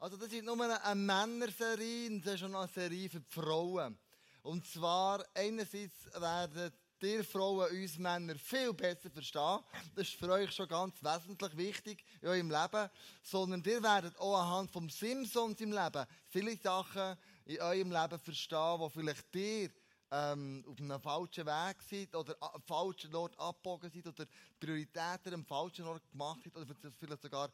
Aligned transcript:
Also 0.00 0.16
das 0.16 0.32
ist 0.32 0.44
nur 0.44 0.60
eine 0.60 0.94
Männerserie, 0.94 2.20
das 2.20 2.34
ist 2.34 2.44
eine 2.44 2.68
Serie 2.68 3.10
für 3.10 3.18
die 3.18 3.30
Frauen. 3.30 3.98
Und 4.42 4.64
zwar, 4.64 5.24
einerseits 5.34 6.06
werden 6.14 6.72
ihr 7.02 7.24
Frauen 7.24 7.68
uns 7.68 7.98
Männer 7.98 8.36
viel 8.36 8.72
besser 8.74 9.10
verstehen. 9.10 9.58
Das 9.96 10.06
ist 10.06 10.14
für 10.14 10.30
euch 10.30 10.52
schon 10.52 10.68
ganz 10.68 11.02
wesentlich 11.02 11.56
wichtig 11.56 12.04
in 12.20 12.28
eurem 12.28 12.48
Leben. 12.48 12.88
Sondern 13.22 13.62
ihr 13.64 13.82
werdet 13.82 14.16
auch 14.18 14.40
anhand 14.40 14.70
vom 14.70 14.88
Simpsons 14.88 15.60
im 15.60 15.72
Leben 15.72 16.06
viele 16.28 16.56
Sachen 16.56 17.16
in 17.46 17.60
eurem 17.60 17.90
Leben 17.90 18.20
verstehen, 18.20 18.80
die 18.80 18.90
vielleicht 18.90 19.34
ihr 19.34 19.70
ähm, 20.10 20.64
auf 20.66 20.78
einem 20.78 21.00
falschen 21.00 21.46
Weg 21.46 21.82
seid 21.82 22.14
oder 22.14 22.36
am 22.40 22.62
falschen 22.62 23.14
Ort 23.14 23.38
abgebogen 23.38 23.90
seid 23.90 24.06
oder 24.06 24.26
Prioritäten 24.58 25.34
am 25.34 25.44
falschen 25.44 25.84
Ort 25.84 26.08
gemacht 26.10 26.40
habt 26.46 26.56
oder 26.56 26.92
vielleicht 26.98 27.22
sogar 27.22 27.50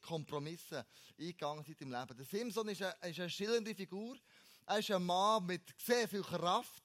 Kompromisse 0.00 0.86
eingegangen 1.18 1.64
seid 1.64 1.80
im 1.80 1.90
Leben. 1.90 2.16
Der 2.16 2.26
Simpson 2.26 2.68
ist 2.68 2.82
eine, 2.82 2.94
ist 3.10 3.20
eine 3.20 3.30
schillernde 3.30 3.74
Figur. 3.74 4.16
Er 4.66 4.78
ist 4.78 4.90
ein 4.90 5.04
Mann 5.04 5.46
mit 5.46 5.74
sehr 5.78 6.08
viel 6.08 6.22
Kraft, 6.22 6.82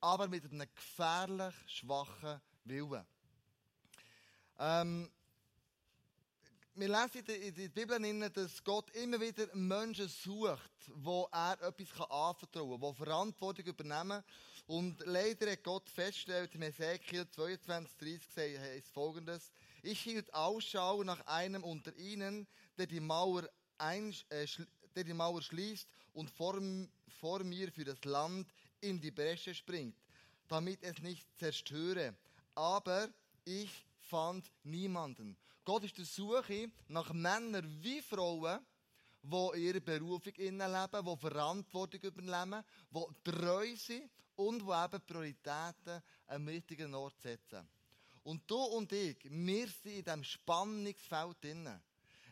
aber 0.00 0.28
mit 0.28 0.44
einem 0.44 0.68
gefährlich 0.74 1.54
schwachen 1.66 2.40
Willen. 2.64 3.04
Ähm, 4.58 5.10
wir 6.80 6.88
lesen 6.88 7.26
in 7.26 7.54
der 7.54 7.68
Bibel, 7.68 8.30
dass 8.30 8.64
Gott 8.64 8.90
immer 8.96 9.20
wieder 9.20 9.54
Menschen 9.54 10.08
sucht, 10.08 10.70
wo 10.94 11.28
er 11.30 11.60
etwas 11.60 12.00
anvertrauen 12.08 12.80
kann, 12.80 12.94
die 12.94 13.04
Verantwortung 13.04 13.64
übernehmen. 13.66 14.24
Und 14.66 14.98
leider 15.04 15.52
hat 15.52 15.62
Gott 15.62 15.90
festgestellt, 15.90 16.54
in 16.54 16.62
Ezekiel 16.62 17.28
22, 17.28 17.98
30 18.34 18.58
heißt 18.58 18.88
folgendes, 18.94 19.52
ich 19.82 20.00
hielt 20.00 20.32
Ausschau 20.32 21.02
nach 21.02 21.20
einem 21.26 21.64
unter 21.64 21.94
ihnen, 21.96 22.46
der 22.78 22.86
die 22.86 23.00
Mauer, 23.00 23.46
ein, 23.76 24.14
äh, 24.30 24.46
der 24.96 25.14
Mauer 25.14 25.42
schließt 25.42 25.86
und 26.14 26.30
vor, 26.30 26.58
vor 27.20 27.44
mir 27.44 27.70
für 27.70 27.84
das 27.84 28.02
Land 28.06 28.48
in 28.80 28.98
die 28.98 29.10
Bresche 29.10 29.54
springt, 29.54 29.96
damit 30.48 30.82
es 30.82 30.98
nicht 31.00 31.26
zerstöre. 31.38 32.16
Aber 32.54 33.10
ich 33.44 33.84
fand 33.98 34.50
niemanden. 34.62 35.36
Gott 35.70 35.84
ist 35.84 35.98
der 35.98 36.04
Suche 36.04 36.68
nach 36.88 37.12
Männern 37.12 37.64
wie 37.80 38.02
Frauen, 38.02 38.58
die 39.22 39.60
ihre 39.60 39.80
Berufung 39.80 40.32
leben, 40.34 40.58
die 40.58 41.16
Verantwortung 41.16 42.00
übernehmen, 42.00 42.64
die 42.90 43.30
treu 43.30 43.76
sind 43.76 44.10
und 44.34 44.62
die 44.62 44.84
eben 44.84 45.06
Prioritäten 45.06 46.02
am 46.26 46.48
richtigen 46.48 46.92
Ort 46.92 47.20
setzen. 47.20 47.68
Und 48.24 48.50
du 48.50 48.56
und 48.56 48.90
ich, 48.90 49.18
wir 49.30 49.68
sind 49.68 49.98
in 49.98 50.02
diesem 50.02 50.24
Spannungsfeld 50.24 51.36
drin. 51.40 51.80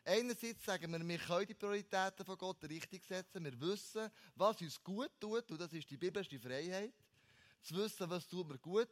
Einerseits 0.04 0.64
sagen 0.64 0.90
wir, 0.90 1.08
wir 1.08 1.18
können 1.18 1.46
die 1.46 1.54
Prioritäten 1.54 2.26
von 2.26 2.38
Gott 2.38 2.64
richtig 2.64 3.04
setzen. 3.04 3.44
Wir 3.44 3.60
wissen, 3.60 4.10
was 4.34 4.60
uns 4.60 4.82
gut 4.82 5.12
tut. 5.20 5.48
Und 5.48 5.60
das 5.60 5.72
ist 5.72 5.88
die 5.88 5.96
biblische 5.96 6.40
Freiheit. 6.40 6.92
Zu 7.62 7.76
wissen, 7.76 8.10
was 8.10 8.26
tut 8.26 8.48
mir 8.48 8.58
gut. 8.58 8.88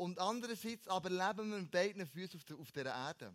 Und 0.00 0.18
andererseits 0.18 0.88
aber 0.88 1.10
leben 1.10 1.50
wir 1.50 1.58
mit 1.58 1.70
beiden 1.70 2.06
Füßen 2.06 2.40
auf, 2.40 2.44
der, 2.44 2.56
auf 2.56 2.72
dieser 2.72 2.94
Erde. 2.94 3.34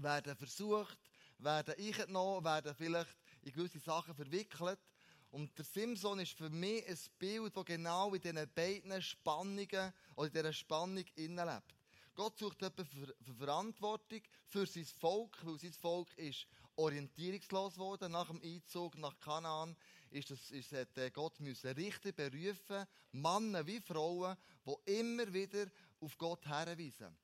Werden 0.00 0.34
versucht, 0.34 0.98
werden 1.38 1.72
eingenommen, 1.78 2.44
werden 2.44 2.74
vielleicht 2.74 3.16
in 3.42 3.52
gewisse 3.52 3.78
Sachen 3.78 4.12
verwickelt. 4.12 4.80
Und 5.30 5.56
der 5.56 5.64
Simson 5.64 6.18
ist 6.18 6.32
für 6.32 6.50
mich 6.50 6.84
ein 6.88 6.98
Bild, 7.16 7.56
das 7.56 7.64
genau 7.64 8.12
in 8.12 8.20
diesen 8.20 8.50
beiden 8.56 9.00
Spannungen 9.02 9.92
oder 10.16 10.26
in 10.26 10.32
dieser 10.32 10.52
Spannung 10.52 11.04
lebt. 11.14 11.74
Gott 12.16 12.38
sucht 12.38 12.60
jemanden 12.60 12.86
für, 12.86 13.14
für 13.22 13.34
Verantwortung 13.34 14.22
für 14.48 14.66
sein 14.66 14.84
Volk, 14.84 15.38
weil 15.44 15.60
sein 15.60 15.72
Volk 15.74 16.08
ist 16.18 16.46
orientierungslos 16.76 17.74
geworden 17.74 18.12
nach 18.12 18.28
dem 18.28 18.40
Einzug 18.42 18.96
nach 18.98 19.18
Kanaan. 19.20 19.76
Ist 20.10 20.30
das, 20.30 20.50
ist, 20.50 20.72
hat 20.72 20.96
äh, 20.96 21.10
Gott 21.10 21.40
müssen 21.40 21.70
Richter 21.72 22.12
berufen, 22.12 22.86
Männer 23.12 23.66
wie 23.66 23.80
Frauen, 23.80 24.36
die 24.64 25.00
immer 25.00 25.32
wieder 25.32 25.66
auf 26.04 26.18
Gott 26.18 26.46
herweisen. 26.46 27.16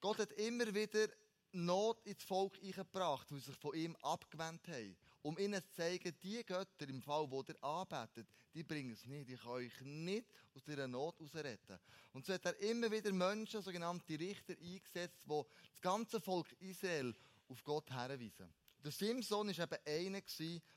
Gott 0.00 0.18
hat 0.18 0.32
immer 0.32 0.74
wieder 0.74 1.08
Not 1.52 2.00
ins 2.06 2.22
Volk 2.22 2.58
eingebracht, 2.62 3.28
die 3.30 3.40
sich 3.40 3.56
von 3.56 3.74
ihm 3.74 3.96
abgewendet 3.96 4.68
haben. 4.68 4.96
Um 5.22 5.36
ihnen 5.36 5.60
zu 5.62 5.72
zeigen, 5.72 6.14
die 6.22 6.44
Götter, 6.44 6.88
im 6.88 7.02
Fall, 7.02 7.30
wo 7.30 7.42
ihr 7.42 7.62
anbetet, 7.62 8.28
die 8.54 8.62
bringen 8.62 8.92
es 8.92 9.04
nicht. 9.04 9.28
Ich 9.28 9.40
kann 9.40 9.50
euch 9.52 9.80
nicht 9.82 10.26
aus 10.54 10.62
dieser 10.64 10.86
Not 10.86 11.18
herausretten. 11.18 11.78
Und 12.12 12.24
so 12.24 12.32
hat 12.32 12.46
er 12.46 12.58
immer 12.60 12.90
wieder 12.90 13.12
Menschen, 13.12 13.62
sogenannte 13.62 14.18
Richter, 14.18 14.54
eingesetzt, 14.54 15.24
die 15.24 15.42
das 15.72 15.80
ganze 15.80 16.20
Volk 16.20 16.50
Israel 16.60 17.14
auf 17.48 17.62
Gott 17.64 17.90
herweisen. 17.90 18.48
Der 18.82 18.92
Simson 18.92 19.48
war 19.48 19.58
eben 19.58 20.12
einer 20.14 20.22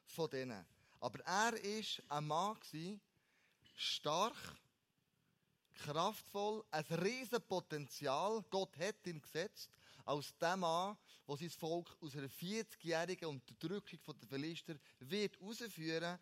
von 0.06 0.29
denen. 0.29 0.66
Aber 1.00 1.19
er 1.19 1.53
war 1.53 2.17
ein 2.17 2.28
Mann, 2.28 2.57
stark, 3.75 4.35
kraftvoll, 5.73 6.63
ein 6.72 6.85
riesen 6.85 7.41
Potenzial. 7.41 8.44
Gott 8.50 8.78
hat 8.78 9.06
ihn 9.06 9.22
gesetzt 9.22 9.69
als 10.06 10.38
der 10.38 10.57
Mann, 10.57 10.97
der 11.28 11.38
sein 11.38 11.50
Volk 11.50 11.95
aus 12.01 12.16
einer 12.16 12.28
40-jährigen 12.28 13.29
Unterdrückung 13.29 14.00
der 14.19 14.28
Philister 14.28 14.75
wird 15.00 15.39
herausführen. 15.39 16.19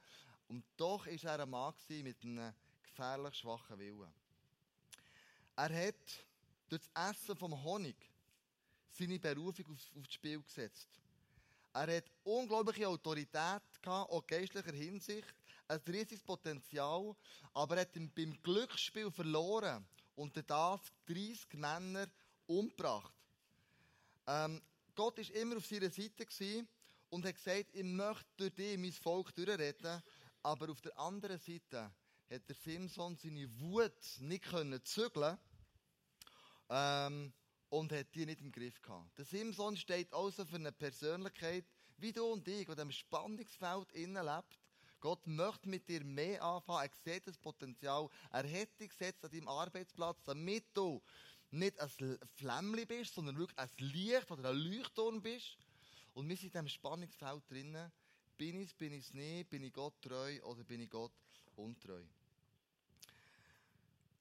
Und 0.48 0.64
doch 0.78 1.06
war 1.06 1.32
er 1.32 1.40
ein 1.40 1.50
Mann 1.50 1.74
mit 1.90 2.24
einem 2.24 2.54
gefährlich 2.84 3.36
schwachen 3.36 3.80
Willen. 3.80 4.14
Er 5.56 5.88
hat 5.88 6.26
durch 6.70 6.82
das 6.94 7.12
Essen 7.12 7.36
vom 7.36 7.62
Honig 7.64 7.96
seine 8.90 9.20
Berufung 9.20 9.66
aufs 9.72 10.14
Spiel 10.14 10.42
gesetzt. 10.42 10.88
Er 11.74 11.98
hat 11.98 12.12
unglaubliche 12.24 12.88
Autorität 12.88 13.62
gehabt, 13.82 14.12
auch 14.12 14.28
geistlicher 14.28 14.74
Hinsicht, 14.74 15.34
ein 15.72 15.82
riesiges 15.88 16.22
Potenzial, 16.22 17.16
aber 17.54 17.78
er 17.78 17.82
hat 17.82 17.94
beim 17.94 18.42
Glücksspiel 18.44 19.10
verloren 19.10 19.86
und 20.16 20.36
das 20.36 20.82
30 21.08 21.54
Männer 21.54 22.08
umgebracht. 22.46 23.14
Ähm, 24.28 24.62
Gott 24.96 25.18
war 25.18 25.36
immer 25.36 25.58
auf 25.58 25.66
seiner 25.66 25.90
Seite 25.90 26.68
und 27.10 27.26
hat 27.26 27.36
gesagt, 27.36 27.70
ich 27.74 27.84
möchte 27.84 28.26
durch 28.38 28.54
dich 28.54 28.78
mein 28.78 28.92
Volk 28.92 29.34
durchretten, 29.34 30.02
aber 30.44 30.70
auf 30.70 30.82
der 30.82 30.98
anderen 31.00 31.40
Seite 31.40 31.92
hat 32.30 32.48
der 32.48 32.56
Simson 32.56 33.16
seine 33.16 33.50
Wut 33.60 34.20
nicht 34.20 34.46
zügeln 34.88 35.38
ähm, 36.70 37.34
und 37.70 37.92
hat 37.94 38.14
die 38.14 38.26
nicht 38.26 38.42
im 38.42 38.52
Griff 38.52 38.82
gehabt. 38.82 39.18
Der 39.18 39.26
Simson 39.26 39.78
steht 39.78 40.14
also 40.14 40.46
für 40.46 40.56
eine 40.56 40.72
Persönlichkeit, 40.72 41.66
wie 41.98 42.12
du 42.12 42.26
und 42.26 42.48
ich, 42.48 42.66
die 42.66 42.72
in 42.72 42.76
diesem 42.76 42.92
Spannungsfeld 42.92 43.92
innen 43.94 44.26
lebt. 44.26 44.61
Gott 45.02 45.26
möchte 45.26 45.68
mit 45.68 45.90
dir 45.90 46.04
mehr 46.04 46.42
anfangen. 46.44 46.90
Er 46.90 47.14
sieht 47.14 47.28
das 47.28 47.38
Potenzial. 47.38 48.08
Er 48.32 48.44
hat 48.44 48.80
dich 48.80 48.90
gesetzt 48.90 49.26
an 49.26 49.32
deinem 49.32 49.48
Arbeitsplatz, 49.48 50.24
damit 50.24 50.66
du 50.74 51.02
nicht 51.50 51.80
ein 51.80 52.18
Flämmchen 52.36 52.88
bist, 52.88 53.16
sondern 53.16 53.38
wirklich 53.38 53.60
ein 53.60 53.70
Licht 53.80 54.32
oder 54.32 54.50
ein 54.50 54.56
Leuchtturm 54.56 55.22
bist. 55.22 55.58
Und 56.14 56.30
wir 56.30 56.38
sind 56.38 56.46
in 56.46 56.52
diesem 56.52 56.68
Spannungsfeld 56.70 57.50
drinnen. 57.50 57.92
Bin 58.38 58.60
ich 58.62 58.70
es, 58.70 58.74
bin 58.74 58.94
ich 58.94 59.06
es 59.06 59.14
nicht? 59.14 59.50
Bin 59.50 59.64
ich 59.64 59.74
Gott 59.74 60.00
treu 60.02 60.40
oder 60.44 60.64
bin 60.64 60.82
ich 60.82 60.90
Gott 60.90 61.12
untreu? 61.56 62.04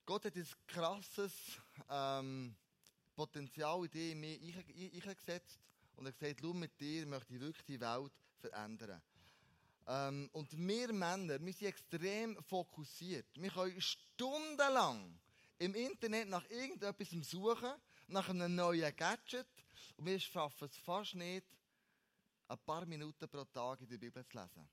Gott 0.07 0.25
hat 0.25 0.35
ein 0.35 0.47
krasses 0.67 1.33
ähm, 1.89 2.57
Potenzial 3.15 3.85
in 3.85 3.91
dir 3.91 4.13
in 4.13 4.21
mich 4.21 5.07
eingesetzt 5.07 5.61
und 5.97 6.07
er 6.07 6.13
hat 6.13 6.19
gesagt, 6.19 6.43
mit 6.55 6.81
dir 6.81 7.07
möchte 7.07 7.35
ich 7.35 7.41
wirklich 7.41 7.67
die 7.67 7.81
Welt 7.81 8.13
verändern. 8.41 9.01
Ähm, 9.87 10.29
und 10.33 10.53
wir 10.57 10.93
Männer, 10.93 11.41
wir 11.41 11.53
sind 11.53 11.69
extrem 11.69 12.43
fokussiert. 12.45 13.27
Wir 13.35 13.51
können 13.51 13.81
stundenlang 13.81 15.19
im 15.59 15.75
Internet 15.75 16.29
nach 16.29 16.49
irgendetwas 16.51 17.09
suchen, 17.29 17.73
nach 18.09 18.29
einem 18.29 18.55
neuen 18.55 18.95
Gadget 18.97 19.47
und 19.97 20.07
wir 20.07 20.19
schaffen 20.19 20.69
es 20.69 20.77
fast 20.79 21.15
nicht, 21.15 21.47
ein 22.49 22.59
paar 22.59 22.87
Minuten 22.87 23.29
pro 23.29 23.45
Tag 23.45 23.81
in 23.81 23.89
der 23.89 23.99
Bibel 23.99 24.27
zu 24.27 24.39
lesen. 24.39 24.69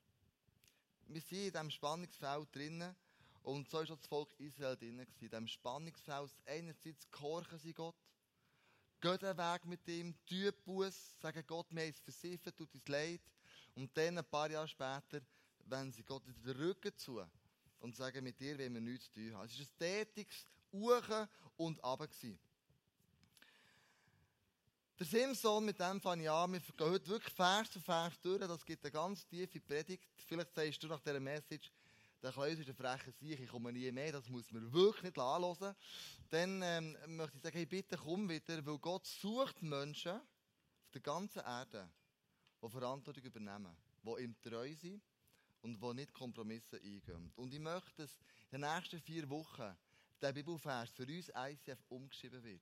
Wir 1.08 1.22
sind 1.22 1.38
in 1.38 1.52
diesem 1.52 1.72
Spannungsfeld 1.72 2.56
drinnen 2.56 2.96
und 3.44 3.70
so 3.70 3.80
auch 3.80 3.86
das 3.86 4.08
Volk 4.08 4.34
Israel 4.40 4.76
drinnen. 4.76 5.08
In 5.20 5.30
diesem 5.30 5.48
Spannungsfeld 5.48 6.32
einerseits 6.46 7.10
gehorchen 7.12 7.60
sie 7.60 7.74
Gott, 7.74 7.96
Geh 9.00 9.16
den 9.16 9.38
Weg 9.38 9.66
mit 9.66 9.88
ihm, 9.88 10.16
tu 10.26 10.52
Buß, 10.66 11.20
sagen 11.22 11.44
Gott, 11.46 11.68
wir 11.70 11.84
haben 11.84 11.90
es 11.90 12.00
versiffen, 12.00 12.56
tut 12.56 12.74
uns 12.74 12.88
leid. 12.88 13.22
Und 13.78 13.96
dann, 13.96 14.18
ein 14.18 14.26
paar 14.26 14.50
Jahre 14.50 14.68
später, 14.68 15.22
wenden 15.66 15.94
sie 15.94 16.04
Gott 16.04 16.24
den 16.26 16.56
Rücken 16.58 16.98
zu 16.98 17.24
und 17.80 17.96
sagen, 17.96 18.24
mit 18.24 18.40
dir 18.40 18.58
wollen 18.58 18.74
wir 18.74 18.82
nichts 18.82 19.06
zu 19.06 19.14
tun 19.14 19.36
haben. 19.36 19.46
Es 19.46 19.60
war 19.60 19.66
ein 19.66 19.78
tätiges 19.78 20.46
Uchen 20.72 21.28
und 21.58 21.84
Runter. 21.84 22.08
Der 24.98 25.06
Simson, 25.06 25.64
mit 25.64 25.80
dem 25.80 26.02
fange 26.02 26.24
ich 26.24 26.30
an. 26.30 26.54
Wir 26.54 26.60
gehen 26.60 26.90
heute 26.90 27.08
wirklich 27.08 27.32
Vers 27.36 27.70
für 27.70 27.80
Vers 27.80 28.20
durch. 28.20 28.40
Das 28.40 28.66
gibt 28.66 28.84
eine 28.84 28.92
ganz 28.92 29.28
tiefe 29.28 29.60
Predigt. 29.60 30.08
Vielleicht 30.26 30.56
sagst 30.56 30.82
du 30.82 30.88
nach 30.88 31.00
dieser 31.00 31.20
Message, 31.20 31.72
der 32.24 32.32
Kleus 32.32 32.58
ist 32.58 32.70
ein 32.70 32.76
frecher 32.76 33.12
Sieg, 33.12 33.40
ich 33.40 33.48
komme 33.48 33.72
nie 33.72 33.92
mehr, 33.92 34.12
das 34.12 34.28
muss 34.28 34.52
man 34.52 34.74
wirklich 34.74 35.04
nicht 35.04 35.20
anhören. 35.20 35.76
Dann 36.32 36.62
ähm, 36.64 36.98
möchte 37.16 37.38
ich 37.38 37.44
sagen, 37.44 37.58
hey, 37.58 37.68
bitte 37.68 37.96
komm 37.96 38.28
wieder, 38.28 38.66
weil 38.66 38.80
Gott 38.80 39.06
sucht 39.06 39.62
Menschen 39.62 40.14
auf 40.14 40.92
der 40.92 41.02
ganzen 41.02 41.44
Erde, 41.44 41.88
die 42.62 42.70
Verantwortung 42.70 43.24
übernehmen, 43.24 43.76
die 44.04 44.24
ihm 44.24 44.36
treu 44.42 44.74
sind 44.76 45.02
und 45.62 45.82
die 45.82 45.94
nicht 45.94 46.14
Kompromisse 46.14 46.78
eingehen. 46.78 47.32
Und 47.36 47.54
ich 47.54 47.60
möchte, 47.60 48.04
dass 48.04 48.18
in 48.52 48.62
den 48.62 48.74
nächsten 48.74 49.02
vier 49.02 49.30
Wochen 49.30 49.76
der 50.22 50.34
Bibelvers 50.34 50.90
für 50.92 51.06
uns 51.06 51.32
ICF 51.36 51.84
umgeschrieben 51.90 52.44
wird. 52.44 52.62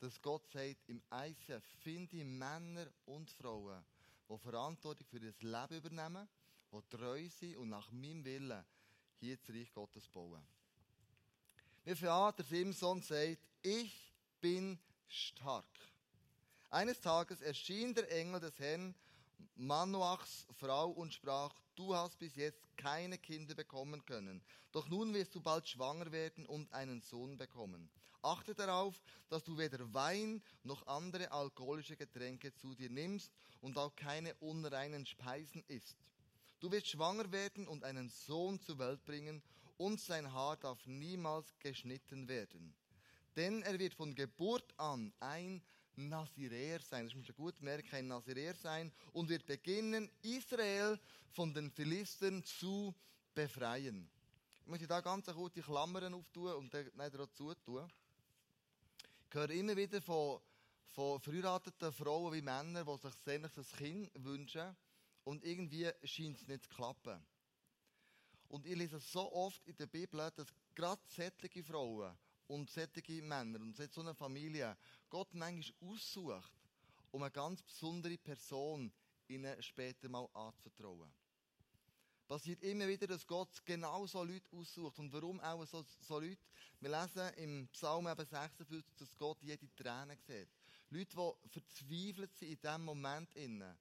Dass 0.00 0.20
Gott 0.20 0.46
sagt, 0.48 0.88
im 0.88 1.02
ICF 1.12 1.64
finde 1.82 2.16
ich 2.16 2.24
Männer 2.24 2.86
und 3.04 3.30
Frauen, 3.30 3.84
die 4.28 4.38
Verantwortung 4.38 5.06
für 5.06 5.20
das 5.20 5.40
Leben 5.42 5.76
übernehmen, 5.76 6.28
die 6.72 6.96
treu 6.96 7.28
sind 7.28 7.56
und 7.56 7.68
nach 7.68 7.90
meinem 7.92 8.24
Willen 8.24 8.64
hier 9.20 9.36
das 9.36 9.48
Reich 9.48 9.72
Gottes 9.72 10.08
bauen. 10.08 10.42
Wie 11.84 11.94
Vater 11.94 12.42
Simson 12.42 13.02
sagt, 13.02 13.38
ich 13.62 14.12
bin 14.40 14.78
stark. 15.06 15.64
Eines 16.70 17.00
Tages 17.00 17.40
erschien 17.40 17.94
der 17.94 18.10
Engel 18.10 18.40
des 18.40 18.58
Herrn 18.58 18.94
Manoachs 19.56 20.46
Frau 20.58 20.90
und 20.90 21.12
sprach, 21.12 21.54
du 21.74 21.94
hast 21.94 22.18
bis 22.18 22.36
jetzt 22.36 22.64
keine 22.76 23.18
Kinder 23.18 23.54
bekommen 23.54 24.04
können, 24.04 24.42
doch 24.72 24.88
nun 24.88 25.14
wirst 25.14 25.34
du 25.34 25.40
bald 25.40 25.68
schwanger 25.68 26.12
werden 26.12 26.46
und 26.46 26.72
einen 26.72 27.00
Sohn 27.00 27.36
bekommen. 27.36 27.90
Achte 28.22 28.54
darauf, 28.54 29.02
dass 29.28 29.44
du 29.44 29.58
weder 29.58 29.92
Wein 29.92 30.42
noch 30.62 30.86
andere 30.86 31.30
alkoholische 31.30 31.96
Getränke 31.96 32.54
zu 32.54 32.74
dir 32.74 32.88
nimmst 32.88 33.30
und 33.60 33.76
auch 33.76 33.94
keine 33.94 34.34
unreinen 34.36 35.04
Speisen 35.04 35.62
isst. 35.68 35.98
Du 36.60 36.70
wirst 36.72 36.88
schwanger 36.88 37.30
werden 37.32 37.68
und 37.68 37.84
einen 37.84 38.08
Sohn 38.08 38.58
zur 38.60 38.78
Welt 38.78 39.04
bringen 39.04 39.42
und 39.76 40.00
sein 40.00 40.32
Haar 40.32 40.56
darf 40.56 40.86
niemals 40.86 41.58
geschnitten 41.58 42.28
werden. 42.28 42.74
Denn 43.36 43.62
er 43.62 43.78
wird 43.78 43.94
von 43.94 44.14
Geburt 44.14 44.72
an 44.78 45.12
ein 45.20 45.62
Naziräer 45.96 46.80
sein. 46.80 47.06
Das 47.06 47.14
muss 47.14 47.28
man 47.28 47.36
gut 47.36 47.60
merken, 47.60 47.94
ein 47.94 48.08
Naziräer 48.08 48.54
sein 48.54 48.92
und 49.12 49.28
wird 49.28 49.46
beginnen, 49.46 50.10
Israel 50.22 50.98
von 51.30 51.52
den 51.52 51.70
Philistern 51.70 52.44
zu 52.44 52.94
befreien. 53.34 54.08
Ich 54.60 54.66
möchte 54.66 54.86
da 54.86 55.00
ganz 55.00 55.26
kurz 55.26 55.54
die 55.54 55.62
Klammern 55.62 56.14
auftun 56.14 56.54
und 56.54 56.72
dann 56.72 57.20
auch 57.20 57.32
zutun. 57.32 57.90
Ich 59.28 59.34
höre 59.34 59.50
immer 59.50 59.76
wieder 59.76 60.00
von, 60.00 60.40
von 60.90 61.20
verheirateten 61.20 61.92
Frauen 61.92 62.32
wie 62.32 62.42
Männern, 62.42 62.86
die 62.86 63.08
sich 63.08 63.14
sehnlich 63.24 63.56
ein 63.56 63.66
Kind 63.76 64.10
wünschen 64.24 64.76
und 65.24 65.44
irgendwie 65.44 65.90
scheint 66.04 66.40
es 66.40 66.46
nicht 66.46 66.64
zu 66.64 66.70
klappen. 66.70 67.20
Und 68.48 68.66
ich 68.66 68.76
lese 68.76 69.00
so 69.00 69.32
oft 69.32 69.66
in 69.66 69.76
der 69.76 69.86
Bibel, 69.86 70.30
dass 70.36 70.46
gerade 70.74 71.02
sättige 71.08 71.64
Frauen 71.64 72.16
und 72.46 72.70
sättige 72.70 73.22
Männer 73.22 73.60
und 73.60 73.76
so 73.76 74.00
eine 74.00 74.14
Familie 74.14 74.76
Gott 75.08 75.32
manchmal 75.34 75.90
aussucht, 75.90 76.52
um 77.10 77.22
eine 77.22 77.30
ganz 77.30 77.62
besondere 77.62 78.18
Person 78.18 78.92
ihnen 79.28 79.62
später 79.62 80.08
mal 80.08 80.28
anzuvertrauen. 80.34 81.12
Passiert 82.26 82.62
immer 82.62 82.88
wieder, 82.88 83.06
dass 83.06 83.26
Gott 83.26 83.64
genau 83.64 84.06
so 84.06 84.24
Leute 84.24 84.56
aussucht. 84.56 84.98
Und 84.98 85.12
warum 85.12 85.40
auch 85.40 85.66
so, 85.66 85.84
so 86.00 86.18
Leute? 86.18 86.40
Wir 86.80 86.90
lesen 86.90 87.28
im 87.36 87.68
Psalm 87.68 88.06
56, 88.06 88.66
dass 88.96 89.16
Gott 89.16 89.42
jede 89.42 89.68
Träne 89.76 90.16
sieht. 90.26 90.48
Leute, 90.88 91.34
die 91.44 91.48
verzweifelt 91.50 92.34
sind 92.34 92.48
in 92.50 92.60
diesem 92.60 92.84
Moment, 92.84 93.30
innen, 93.34 93.76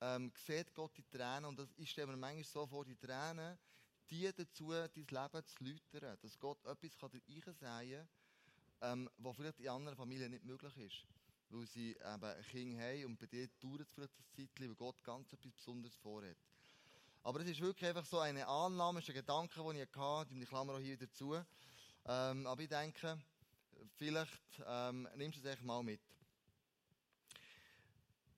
ähm, 0.00 0.32
sieht 0.46 0.72
Gott 0.72 0.96
die 0.96 1.02
Tränen. 1.02 1.46
Und 1.46 1.58
das, 1.58 1.68
ich 1.76 1.90
stelle 1.90 2.08
mir 2.08 2.16
manchmal 2.16 2.44
so 2.44 2.66
vor, 2.66 2.84
die 2.84 2.96
Tränen, 2.96 3.58
die 4.10 4.30
dazu, 4.32 4.70
dein 4.70 4.90
Leben 4.94 5.46
zu 5.46 5.64
läutern. 5.64 6.18
Dass 6.20 6.38
Gott 6.38 6.64
etwas 6.64 6.94
kann 6.96 7.10
dir 7.10 7.20
kann, 7.60 8.08
ähm, 8.82 9.10
was 9.18 9.36
vielleicht 9.36 9.60
in 9.60 9.68
anderen 9.68 9.96
Familien 9.96 10.30
nicht 10.30 10.44
möglich 10.44 10.76
ist. 10.78 11.06
Weil 11.48 11.66
sie 11.66 11.90
eben 11.90 12.24
ein 12.24 12.42
Kind 12.42 12.80
haben 12.80 13.04
und 13.06 13.18
bei 13.18 13.26
dir 13.26 13.48
dauert 13.60 13.80
es 13.82 13.92
vielleicht 13.92 14.14
eine 14.16 14.26
Zeit, 14.48 14.60
weil 14.60 14.74
Gott 14.74 15.02
ganz 15.02 15.32
etwas 15.32 15.52
Besonderes 15.52 15.96
vorhat. 15.96 16.36
Aber 17.22 17.40
es 17.40 17.48
ist 17.48 17.60
wirklich 17.60 17.88
einfach 17.88 18.06
so 18.06 18.18
eine 18.18 18.46
Annahme, 18.46 19.00
ein 19.00 19.14
Gedanke, 19.14 19.60
den 19.62 19.76
ich 19.76 19.96
hatte, 19.96 20.34
die 20.34 20.46
Klammer 20.46 20.74
auch 20.74 20.78
hier 20.78 20.98
wieder 20.98 21.12
zu. 21.12 21.34
Ähm, 22.06 22.46
aber 22.46 22.62
ich 22.62 22.68
denke, 22.68 23.20
vielleicht 23.96 24.62
ähm, 24.66 25.08
nimmst 25.16 25.38
du 25.38 25.46
es 25.46 25.54
echt 25.54 25.62
mal 25.62 25.82
mit. 25.82 26.00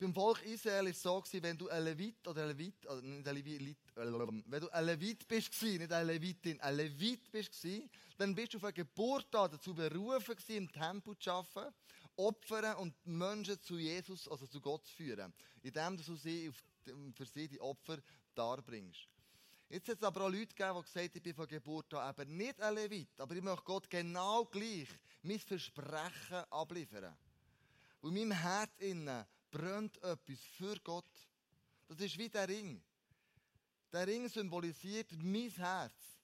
Beim 0.03 0.13
Volk 0.13 0.45
Israel 0.47 0.87
war 0.87 0.91
es 0.91 1.01
so, 1.01 1.23
wenn 1.43 1.57
du 1.57 1.69
ein 1.69 1.85
Levit 1.85 2.27
oder 2.27 2.43
ein 2.43 2.49
Levit, 2.49 2.85
oder 2.87 3.01
nicht 3.03 3.29
ein 3.29 3.37
Levit, 3.37 3.77
wenn 3.95 4.61
du 4.61 4.69
ein 4.71 4.85
Levit 4.85 5.29
bist, 5.29 5.63
nicht 5.63 5.93
ein 5.93 6.07
Levitin, 6.09 6.61
ein 6.61 6.75
Levit 6.75 7.31
bist, 7.31 7.65
dann 8.19 8.35
bist 8.35 8.53
du 8.53 8.59
von 8.59 8.75
Geburt 8.75 9.33
an 9.33 9.53
dazu 9.53 9.73
berufen, 9.73 10.35
im 10.49 10.73
Tempel 10.73 11.17
zu 11.21 11.31
arbeiten, 11.31 11.73
Opfern 12.17 12.79
und 12.79 12.95
Menschen 13.07 13.63
zu 13.63 13.79
Jesus, 13.79 14.27
also 14.27 14.49
zu 14.49 14.61
Gott 14.61 14.85
zu 14.87 14.93
führen. 14.93 15.33
Indem 15.63 15.97
du 15.97 16.17
sie 16.17 16.51
für 17.15 17.25
sie 17.25 17.47
die 17.47 17.61
Opfer 17.61 17.99
darbringst. 18.35 19.07
Jetzt 19.69 19.89
hat 19.89 19.99
es 19.99 20.03
aber 20.03 20.23
auch 20.23 20.31
Leute 20.31 20.53
gegeben, 20.53 20.81
die 20.81 20.83
gesagt 20.83 20.97
haben, 20.97 21.13
ich 21.15 21.23
bin 21.23 21.35
von 21.35 21.47
Geburt 21.47 21.95
an 21.95 22.13
eben 22.19 22.37
nicht 22.39 22.61
ein 22.61 22.75
Levit, 22.75 23.21
aber 23.21 23.37
ich 23.37 23.43
möchte 23.43 23.63
Gott 23.63 23.89
genau 23.89 24.47
gleich 24.47 24.89
mein 25.23 25.39
Versprechen 25.39 26.43
abliefern. 26.51 27.17
Und 28.01 28.17
in 28.17 28.27
meinem 28.27 28.41
Herz 28.41 28.73
innen 28.81 29.25
brennt 29.53 30.03
etwas 30.03 30.41
für 30.57 30.75
Gott. 30.81 31.29
Das 31.87 32.01
ist 32.01 32.19
wie 32.19 32.29
der 32.29 32.49
Ring. 32.49 32.83
Der 33.93 34.07
Ring 34.07 34.29
symbolisiert 34.29 35.13
mein 35.23 35.51
Herz. 35.51 36.19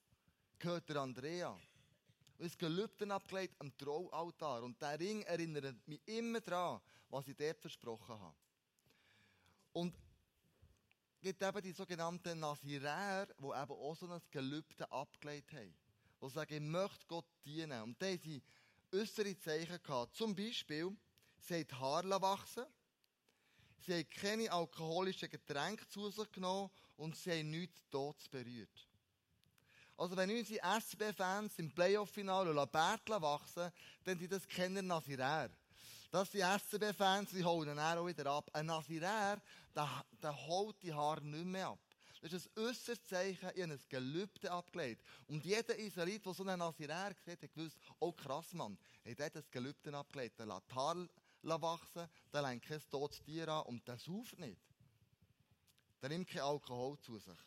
Gehört 0.57 0.89
der 0.89 0.97
Andrea. 0.97 1.51
Und 1.51 2.45
es 2.45 2.57
Gelübden 2.57 3.11
abgelegt 3.11 3.55
am 3.59 3.77
Traualtar. 3.77 4.63
Und 4.63 4.81
der 4.81 4.99
Ring 4.99 5.21
erinnert 5.21 5.87
mich 5.87 6.01
immer 6.07 6.41
daran, 6.41 6.81
was 7.09 7.27
ich 7.27 7.37
dort 7.37 7.61
versprochen 7.61 8.19
habe. 8.19 8.35
Und 9.73 9.95
gibt 11.21 11.41
eben 11.41 11.61
die 11.61 11.71
sogenannten 11.71 12.39
Naziräer, 12.39 13.27
die 13.27 13.43
eben 13.43 13.53
auch 13.53 13.95
so 13.95 14.09
ein 14.09 14.21
Gelübde 14.31 14.91
abgelegt 14.91 15.53
haben. 15.53 15.75
Die 16.21 16.29
sagen, 16.29 16.53
ich 16.55 16.61
möchte 16.61 17.05
Gott 17.07 17.27
dienen. 17.45 17.83
Und 17.83 18.01
da 18.01 18.07
haben 18.07 18.19
sie 18.19 18.41
äußere 18.91 19.37
Zeichen 19.37 19.83
gehabt. 19.83 20.15
Zum 20.15 20.35
Beispiel, 20.35 20.97
sie 21.37 21.53
haben 21.53 21.67
die 21.67 21.75
Haare 21.75 22.21
wachsen 22.21 22.65
Sie 23.85 23.93
haben 23.93 24.09
keine 24.09 24.51
alkoholischen 24.51 25.29
Getränke 25.29 25.87
zu 25.87 26.09
sich 26.09 26.31
genommen 26.31 26.69
und 26.97 27.15
sie 27.15 27.31
haben 27.31 27.49
nichts 27.49 27.87
Todes 27.89 28.27
berührt. 28.27 28.87
Also 29.97 30.15
wenn 30.15 30.29
unsere 30.31 30.61
SB-Fans 30.77 31.59
im 31.59 31.71
Playoff-Finale 31.71 32.67
Bärtle 32.67 33.21
wachsen, 33.21 33.71
dann 34.05 34.17
sind 34.17 34.31
das 34.31 34.47
keine 34.47 34.81
Naziräer. 34.81 35.49
Das 36.11 36.31
sind 36.31 36.41
SCB-Fans, 36.41 37.31
die 37.31 37.43
holen 37.43 37.75
dann 37.75 37.97
auch 37.97 38.07
wieder 38.07 38.25
ab. 38.31 38.49
Ein 38.53 38.67
Naziräer, 38.67 39.41
der, 39.75 40.05
der 40.23 40.47
holt 40.47 40.81
die 40.81 40.93
Haare 40.93 41.21
nicht 41.21 41.45
mehr 41.45 41.67
ab. 41.67 41.79
Das 42.21 42.33
ist 42.33 42.49
ein 42.57 42.63
äußeres 42.63 43.05
Zeichen, 43.05 43.49
ich 43.55 43.61
habe 43.61 43.73
ein 43.73 43.79
Gelübde 43.89 44.51
abgelegt. 44.51 45.03
Und 45.27 45.45
jeder 45.45 45.75
Israelit, 45.75 46.25
der 46.25 46.33
so 46.33 46.43
einen 46.43 46.59
Naziräer 46.59 47.13
sieht, 47.25 47.41
hat 47.41 47.53
gewusst, 47.53 47.77
oh 47.99 48.11
krass, 48.11 48.53
Mann, 48.53 48.77
er 49.03 49.25
hat 49.25 49.35
ein 49.35 49.43
Gelübde 49.51 49.95
abgelegt. 49.95 50.39
Er 50.39 50.47
lässt 50.47 50.69
die 50.69 50.73
wachsen, 51.43 52.07
der 52.33 52.41
lenkt 52.41 52.65
kein 52.65 52.81
totes 52.89 53.21
Tier 53.21 53.47
an 53.47 53.65
und 53.65 53.87
der 53.87 53.97
sauft 53.97 54.37
nicht. 54.39 54.61
Der 56.01 56.09
nimmt 56.09 56.29
kein 56.29 56.41
Alkohol 56.41 56.97
zu 56.99 57.17
sich. 57.17 57.39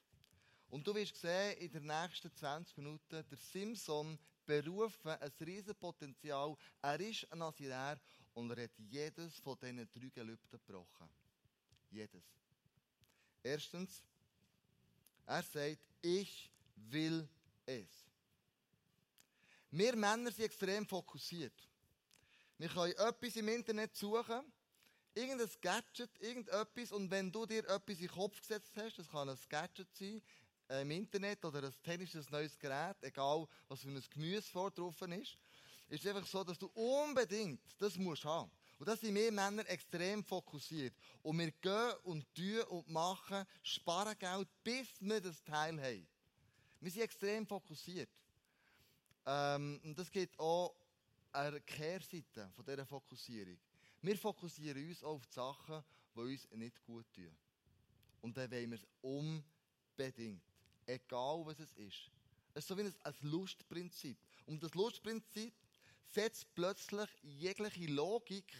Und 0.68 0.86
du 0.86 0.94
wirst 0.94 1.16
sehen, 1.16 1.58
in 1.58 1.70
den 1.70 1.86
nächsten 1.86 2.34
20 2.34 2.76
Minuten, 2.78 3.24
der 3.28 3.38
Simson 3.38 4.18
berufen, 4.46 5.10
ein 5.10 5.32
riesen 5.40 5.74
Potenzial. 5.74 6.56
Er 6.80 7.00
ist 7.00 7.30
ein 7.30 7.38
Nasirär 7.38 8.00
und 8.34 8.50
er 8.50 8.64
hat 8.64 8.78
jedes 8.78 9.38
von 9.38 9.58
diesen 9.60 9.88
drei 9.92 10.08
Gelübden 10.08 10.50
gebrochen. 10.50 11.08
Jedes. 11.90 12.24
Erstens, 13.42 14.02
er 15.26 15.42
sagt, 15.42 15.78
ich 16.00 16.50
will 16.74 17.28
es. 17.66 18.06
Wir 19.70 19.96
Männer 19.96 20.30
sind 20.30 20.44
extrem 20.44 20.86
fokussiert. 20.86 21.68
Wir 22.62 22.68
können 22.68 22.92
etwas 22.92 23.34
im 23.34 23.48
Internet 23.48 23.96
suchen, 23.96 24.40
irgendein 25.14 25.50
Gadget, 25.60 26.10
irgendetwas, 26.20 26.92
und 26.92 27.10
wenn 27.10 27.32
du 27.32 27.44
dir 27.44 27.68
etwas 27.68 27.96
in 27.96 28.06
den 28.06 28.10
Kopf 28.10 28.38
gesetzt 28.38 28.70
hast, 28.76 29.00
das 29.00 29.10
kann 29.10 29.28
ein 29.28 29.38
Gadget 29.48 29.92
sein, 29.92 30.22
äh, 30.70 30.82
im 30.82 30.92
Internet 30.92 31.44
oder 31.44 31.64
ein 31.64 31.74
technisches 31.82 32.30
neues 32.30 32.56
Gerät, 32.56 32.94
egal 33.00 33.48
was 33.66 33.80
für 33.80 33.88
ein 33.88 34.00
Gemüse 34.10 34.48
vor 34.48 34.70
drauf 34.70 34.94
ist, 35.02 35.36
ist 35.88 36.04
es 36.04 36.06
einfach 36.06 36.24
so, 36.24 36.44
dass 36.44 36.56
du 36.56 36.68
unbedingt 36.68 37.62
das 37.80 37.96
musst 37.96 38.24
haben. 38.24 38.48
Und 38.78 38.88
da 38.88 38.94
sind 38.96 39.12
wir 39.12 39.32
Männer 39.32 39.68
extrem 39.68 40.22
fokussiert. 40.22 40.94
Und 41.20 41.40
wir 41.40 41.50
gehen 41.50 41.94
und 42.04 42.32
tun 42.32 42.62
und 42.68 42.88
machen, 42.88 43.44
sparen 43.64 44.16
Geld, 44.16 44.46
bis 44.62 44.86
wir 45.00 45.20
das 45.20 45.42
Teil 45.42 45.82
haben. 45.82 46.06
Wir 46.78 46.92
sind 46.92 47.02
extrem 47.02 47.44
fokussiert. 47.44 48.10
Ähm, 49.26 49.80
und 49.82 49.98
das 49.98 50.08
geht 50.12 50.38
auch 50.38 50.76
eine 51.32 51.60
Kehrseite 51.60 52.50
von 52.54 52.64
dieser 52.64 52.86
Fokussierung. 52.86 53.58
Wir 54.00 54.16
fokussieren 54.16 54.88
uns 54.88 55.02
auf 55.02 55.26
die 55.26 55.34
Sachen, 55.34 55.82
die 56.14 56.20
uns 56.20 56.48
nicht 56.52 56.82
gut 56.84 57.06
tun. 57.14 57.34
Und 58.20 58.36
dann 58.36 58.50
wollen 58.50 58.70
wir 58.70 58.78
es 58.78 58.86
unbedingt. 59.00 60.42
Egal, 60.86 61.42
was 61.44 61.60
es 61.60 61.72
ist. 61.72 62.10
Es 62.54 62.64
ist 62.64 62.68
so 62.68 62.76
wie 62.76 62.82
ein, 62.82 63.14
Lustprinzip. 63.22 64.18
Und 64.46 64.62
das 64.62 64.74
Lustprinzip 64.74 65.54
setzt 66.06 66.52
plötzlich 66.54 67.08
jegliche 67.22 67.86
Logik, 67.86 68.52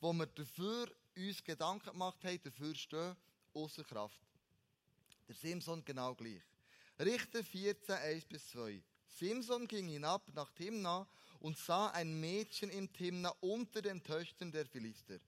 wo 0.00 0.12
wir 0.12 0.26
dafür 0.26 0.90
uns 1.16 1.44
Gedanken 1.44 1.90
gemacht 1.90 2.24
haben, 2.24 2.40
dafür 2.42 2.74
stehen, 2.74 3.16
außer 3.54 3.84
Kraft. 3.84 4.20
Der 5.28 5.34
Simson 5.34 5.84
genau 5.84 6.14
gleich. 6.14 6.42
Richter 6.98 7.44
14, 7.44 7.94
1 7.96 8.24
bis 8.26 8.48
2. 8.50 8.82
Simson 9.06 9.66
ging 9.68 9.88
hinab 9.88 10.26
nach 10.34 10.50
Timna 10.52 11.06
und 11.42 11.58
sah 11.58 11.88
ein 11.88 12.20
Mädchen 12.20 12.70
im 12.70 12.92
Timna 12.92 13.30
unter 13.40 13.82
den 13.82 14.02
Töchtern 14.02 14.52
der 14.52 14.64
Philister. 14.64 15.18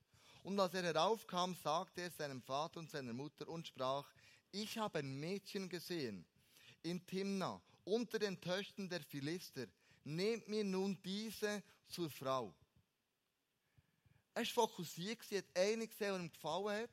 Und 0.45 0.59
als 0.61 0.75
er 0.75 0.85
heraufkam, 0.85 1.57
sagte 1.57 2.03
er 2.03 2.11
seinem 2.11 2.41
Vater 2.41 2.79
und 2.79 2.89
seiner 2.89 3.13
Mutter 3.13 3.49
und 3.49 3.67
sprach, 3.67 4.09
ich 4.53 4.79
habe 4.79 5.01
ein 5.01 5.19
Mädchen 5.19 5.69
gesehen 5.69 6.25
in 6.83 7.05
Timna 7.05 7.61
unter 7.83 8.21
den 8.21 8.41
Töchtern 8.41 8.89
der 8.89 9.03
Philister. 9.03 9.67
Nehmt 10.05 10.47
mir 10.49 10.63
nun 10.63 10.97
diese 11.03 11.63
zur 11.89 12.09
Frau. 12.11 12.55
Er 14.35 14.43
war 14.43 14.69
fokussiert, 14.69 15.21
hat 15.33 15.45
eine 15.55 15.89
gesehen, 15.89 16.15
die 16.17 16.25
ihm 16.25 16.33
gefallen 16.33 16.83
hat. 16.83 16.91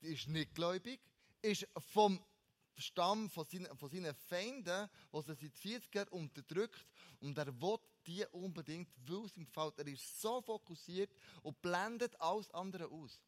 Die 0.00 0.14
ist 0.14 0.26
nicht 0.26 0.52
gläubig, 0.52 1.00
ist 1.42 1.68
vom 1.92 2.20
Stamm 2.76 3.30
von 3.30 3.46
seinen, 3.46 3.76
von 3.76 3.88
seinen 3.88 4.14
Feinden, 4.14 4.88
die 5.12 5.22
sie 5.22 5.34
seit 5.34 5.58
40 5.58 5.94
Jahren 5.94 6.08
unterdrückt. 6.08 6.86
Und 7.20 7.38
er 7.38 7.46
will 7.60 7.78
die 8.06 8.24
unbedingt, 8.32 8.88
weil 9.06 9.24
es 9.24 9.36
ihm 9.36 9.44
gefällt. 9.44 9.78
Er 9.78 9.86
ist 9.86 10.20
so 10.20 10.40
fokussiert 10.40 11.12
und 11.42 11.60
blendet 11.62 12.18
alles 12.20 12.50
andere 12.50 12.88
aus. 12.88 13.20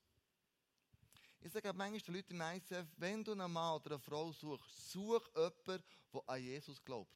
Ich 1.41 1.53
sage 1.53 1.73
manchmal 1.75 2.01
den 2.01 2.15
Leuten 2.15 2.35
im 2.35 2.41
ICF, 2.41 2.87
wenn 2.97 3.23
du 3.23 3.33
einen 3.33 3.53
Mann 3.53 3.77
oder 3.77 3.93
eine 3.93 3.99
Frau 3.99 4.33
suchst, 4.33 4.91
such 4.93 5.29
jemanden, 5.35 5.85
der 6.13 6.23
an 6.27 6.43
Jesus 6.43 6.83
glaubt. 6.83 7.13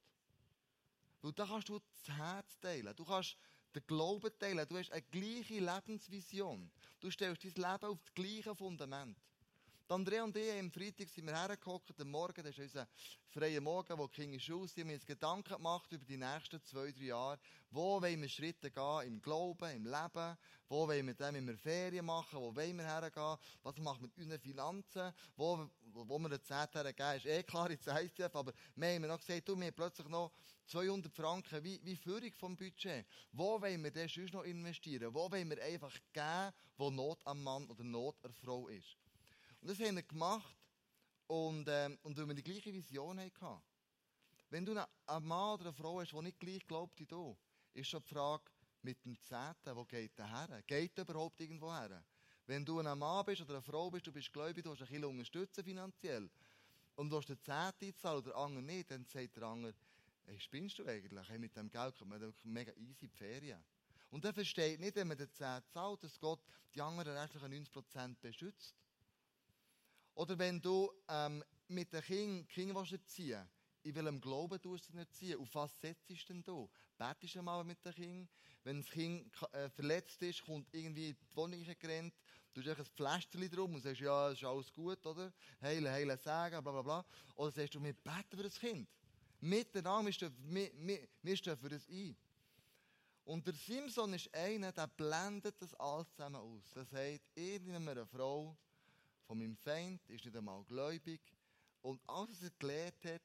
Weil 1.23 1.33
da 1.33 1.47
kannst 1.47 1.69
du 1.69 1.79
das 1.79 2.17
Herz 2.17 2.61
teilen. 2.61 2.95
Du 2.95 3.05
kannst 3.05 3.37
den 3.75 3.87
Glauben 3.87 4.31
teilen. 4.39 4.67
Du 4.69 4.77
hast 4.77 4.93
eine 4.93 5.03
gleiche 5.03 5.59
Lebensvision. 5.59 6.71
Du 7.01 7.11
stellst 7.11 7.45
dein 7.45 7.53
Leben 7.53 7.85
auf 7.91 7.99
das 8.05 8.15
gleiche 8.15 8.55
Fundament. 8.55 9.19
Die 9.89 9.95
Andrea 9.95 10.23
und 10.23 10.37
ich, 10.37 10.53
am 10.53 10.71
Freitag 10.71 11.09
sind 11.09 11.25
wir 11.25 11.35
hergehockt, 11.35 11.99
am 11.99 12.11
Morgen, 12.11 12.43
das 12.45 12.59
ist 12.59 12.59
unser 12.59 12.87
freier 13.31 13.63
Morgen, 13.63 13.97
wo 13.97 14.07
die 14.07 14.17
Kinder 14.17 14.35
in 14.35 14.41
Schule 14.41 14.69
sind, 14.69 14.77
wir 14.77 14.85
haben 14.85 15.01
uns 15.01 15.07
Gedanken 15.07 15.55
gemacht 15.55 15.91
über 15.91 16.05
die 16.05 16.19
nächsten 16.19 16.63
zwei, 16.63 16.93
drei 16.93 17.05
Jahre. 17.05 17.39
Wo 17.71 18.03
wollen 18.03 18.21
wir 18.21 18.29
Schritte 18.29 18.71
gehen 18.71 19.07
im 19.07 19.23
Glauben, 19.23 19.75
im 19.75 19.87
Leben? 19.87 20.37
Wo 20.69 20.87
wollen 20.87 21.07
wir 21.07 21.15
dem 21.15 21.37
immer 21.37 21.57
Ferien 21.57 22.05
machen? 22.05 22.39
Wo 22.39 22.55
wollen 22.55 22.77
wir 22.77 22.85
hergehen? 22.85 23.39
Was 23.63 23.79
machen 23.79 24.03
wir 24.03 24.09
mit 24.09 24.19
unseren 24.19 24.41
Finanzen? 24.41 25.11
Wo, 25.37 25.71
wo 25.81 26.19
wir 26.19 26.29
den 26.29 26.43
10 26.43 26.57
hergeben, 26.71 27.17
ist 27.17 27.25
eh 27.25 27.43
klar, 27.43 27.71
jetzt 27.71 27.87
heisst 27.87 28.21
es, 28.21 28.35
aber 28.35 28.53
wir 28.77 28.89
haben 28.89 29.09
noch 29.09 29.19
gesagt, 29.19 29.49
du, 29.49 29.59
wir 29.59 29.69
haben 29.69 29.75
plötzlich 29.75 30.09
noch 30.09 30.33
200 30.67 31.11
Franken 31.15 31.65
wie, 31.65 31.81
wie 31.83 31.97
Führung 31.97 32.33
vom 32.35 32.55
Budget. 32.59 33.07
Wo 33.33 33.59
wollen 33.59 33.83
wir 33.83 33.91
denn 33.91 34.07
sonst 34.07 34.35
noch 34.35 34.45
investieren? 34.45 35.15
Wo 35.15 35.31
wollen 35.31 35.49
wir 35.49 35.63
einfach 35.63 35.97
geben, 36.13 36.53
wo 36.77 36.91
Not 36.91 37.27
am 37.27 37.43
Mann 37.43 37.67
oder 37.71 37.85
Not 37.85 38.23
an 38.23 38.35
Frau 38.35 38.69
ist? 38.69 38.99
Und 39.61 39.71
das 39.71 39.79
haben 39.81 39.97
wir 39.97 40.03
gemacht 40.03 40.57
und, 41.27 41.67
ähm, 41.69 41.99
und 42.03 42.17
weil 42.17 42.29
wir 42.29 42.35
die 42.35 42.43
gleiche 42.43 42.73
Vision 42.73 43.19
hatten. 43.19 43.63
Wenn 44.51 44.65
du 44.65 44.73
einen 44.73 45.27
Mann 45.27 45.55
oder 45.55 45.65
eine 45.65 45.73
Frau 45.73 46.01
hast, 46.01 46.13
die 46.13 46.23
nicht 46.23 46.41
gleich 46.41 46.67
glaubt 46.67 46.99
wie 47.01 47.07
du, 47.07 47.37
ist 47.75 47.89
schon 47.89 48.03
die 48.03 48.09
Frage 48.09 48.45
mit 48.83 49.05
dem 49.05 49.21
Zehnten, 49.21 49.77
wo 49.77 49.85
geht 49.85 50.17
der 50.19 50.27
her? 50.27 50.63
Geht 50.67 50.97
der 50.97 51.05
überhaupt 51.05 51.41
irgendwo 51.41 51.73
her? 51.73 52.03
Wenn 52.47 52.65
du 52.65 52.79
ein 52.79 52.99
Mann 52.99 53.27
bist 53.27 53.43
oder 53.43 53.55
eine 53.55 53.63
Frau 53.63 53.91
bist, 53.91 54.07
du 54.07 54.13
bist 54.13 54.33
gläubig, 54.33 54.65
du 54.65 54.71
hast 54.71 54.81
ein 54.81 54.87
bisschen 54.87 55.05
unterstützen 55.05 55.65
finanziell 55.65 56.31
und 56.95 57.11
du 57.11 57.19
hast 57.19 57.29
den 57.29 57.39
Zehnten 57.39 57.95
zahlen 57.97 58.19
oder 58.19 58.31
der 58.31 58.37
andere 58.39 58.63
nicht, 58.63 58.91
dann 58.91 59.05
sagt 59.05 59.37
der 59.37 59.43
andere, 59.43 59.75
hey, 60.25 60.41
spinnst 60.41 60.79
du 60.79 60.87
eigentlich? 60.87 61.29
Hey, 61.29 61.39
mit 61.39 61.55
dem 61.55 61.69
Geld 61.71 61.99
kommt 61.99 62.11
man 62.11 62.35
mega 62.45 62.73
easy 62.73 63.05
in 63.05 63.11
die 63.11 63.17
Ferien. 63.17 63.63
Und 64.11 64.25
er 64.25 64.33
versteht 64.33 64.81
nicht, 64.81 64.97
wenn 64.97 65.09
man 65.09 65.19
den 65.19 65.31
Zehnt 65.31 65.69
zahlt, 65.69 66.03
dass 66.03 66.19
Gott 66.19 66.41
die 66.75 66.81
anderen 66.81 67.17
restlichen 67.17 67.67
90% 67.67 68.17
beschützt. 68.21 68.75
Oder 70.19 70.37
wenn 70.37 70.61
du 70.61 70.91
ähm, 71.09 71.45
mit 71.69 71.93
den 71.93 72.03
Kindern 72.03 72.49
Kinder 72.49 72.85
erziehen 72.91 73.49
in 73.85 73.95
welchem 73.95 74.21
Glauben 74.21 74.61
tust 74.61 74.89
du 74.93 74.99
erziehen? 74.99 75.39
Auf 75.39 75.55
was 75.55 75.81
setzt 75.81 76.11
du 76.11 76.15
denn 76.29 76.43
du? 76.43 76.69
Betest 76.97 77.37
du 77.37 77.43
mal 77.43 77.63
mit 77.63 77.85
den 77.85 77.95
Kindern? 77.95 78.29
Wenn 78.65 78.81
das 78.81 78.91
Kind 78.91 79.31
äh, 79.53 79.71
verletzt 79.71 80.21
ist, 80.21 80.45
kommt 80.45 80.75
irgendwie 80.75 81.11
in 81.11 81.17
die 81.17 81.37
Wohnung 81.37 81.65
gerannt, 81.79 82.15
du 82.53 82.61
hast 82.63 82.81
ein 82.81 82.85
Pflasterchen 82.85 83.49
drum 83.49 83.77
und 83.77 83.81
sagst, 83.81 84.01
ja, 84.01 84.31
ist 84.31 84.43
alles 84.43 84.73
gut, 84.73 85.07
oder? 85.07 85.33
Heile, 85.63 85.89
heile 85.93 86.19
sagen, 86.19 86.65
bla 86.65 86.73
bla 86.73 86.83
bla. 86.83 87.07
Oder 87.37 87.53
sagst 87.53 87.77
du, 87.77 87.83
wir 87.85 87.93
beten 87.93 88.37
für 88.37 88.43
das 88.43 88.59
Kind. 88.59 88.89
Miteinander, 89.39 90.11
wir 90.11 90.73
wir, 90.81 91.09
wir, 91.23 91.37
stehen 91.37 91.57
für 91.57 91.69
das 91.69 91.89
ein. 91.89 92.17
Und 93.25 93.47
der 93.47 93.55
Simson 93.55 94.15
ist 94.15 94.35
einer, 94.35 94.73
der 94.73 94.89
blendet 94.89 95.63
das 95.63 95.73
alles 95.75 96.11
zusammen 96.11 96.43
aus. 96.43 96.75
Er 96.75 96.85
sagt, 96.87 97.23
irgendeiner 97.37 98.05
Frau, 98.05 98.59
von 99.29 99.39
meinem 99.39 99.57
Feind, 99.59 100.01
ist 100.09 100.25
nicht 100.25 100.37
einmal 100.37 100.65
gläubig. 100.65 101.21
Und 101.83 102.01
alles, 102.09 102.43
was 102.43 102.45
er 102.45 102.59
gelernt 102.59 103.05
hat, 103.05 103.23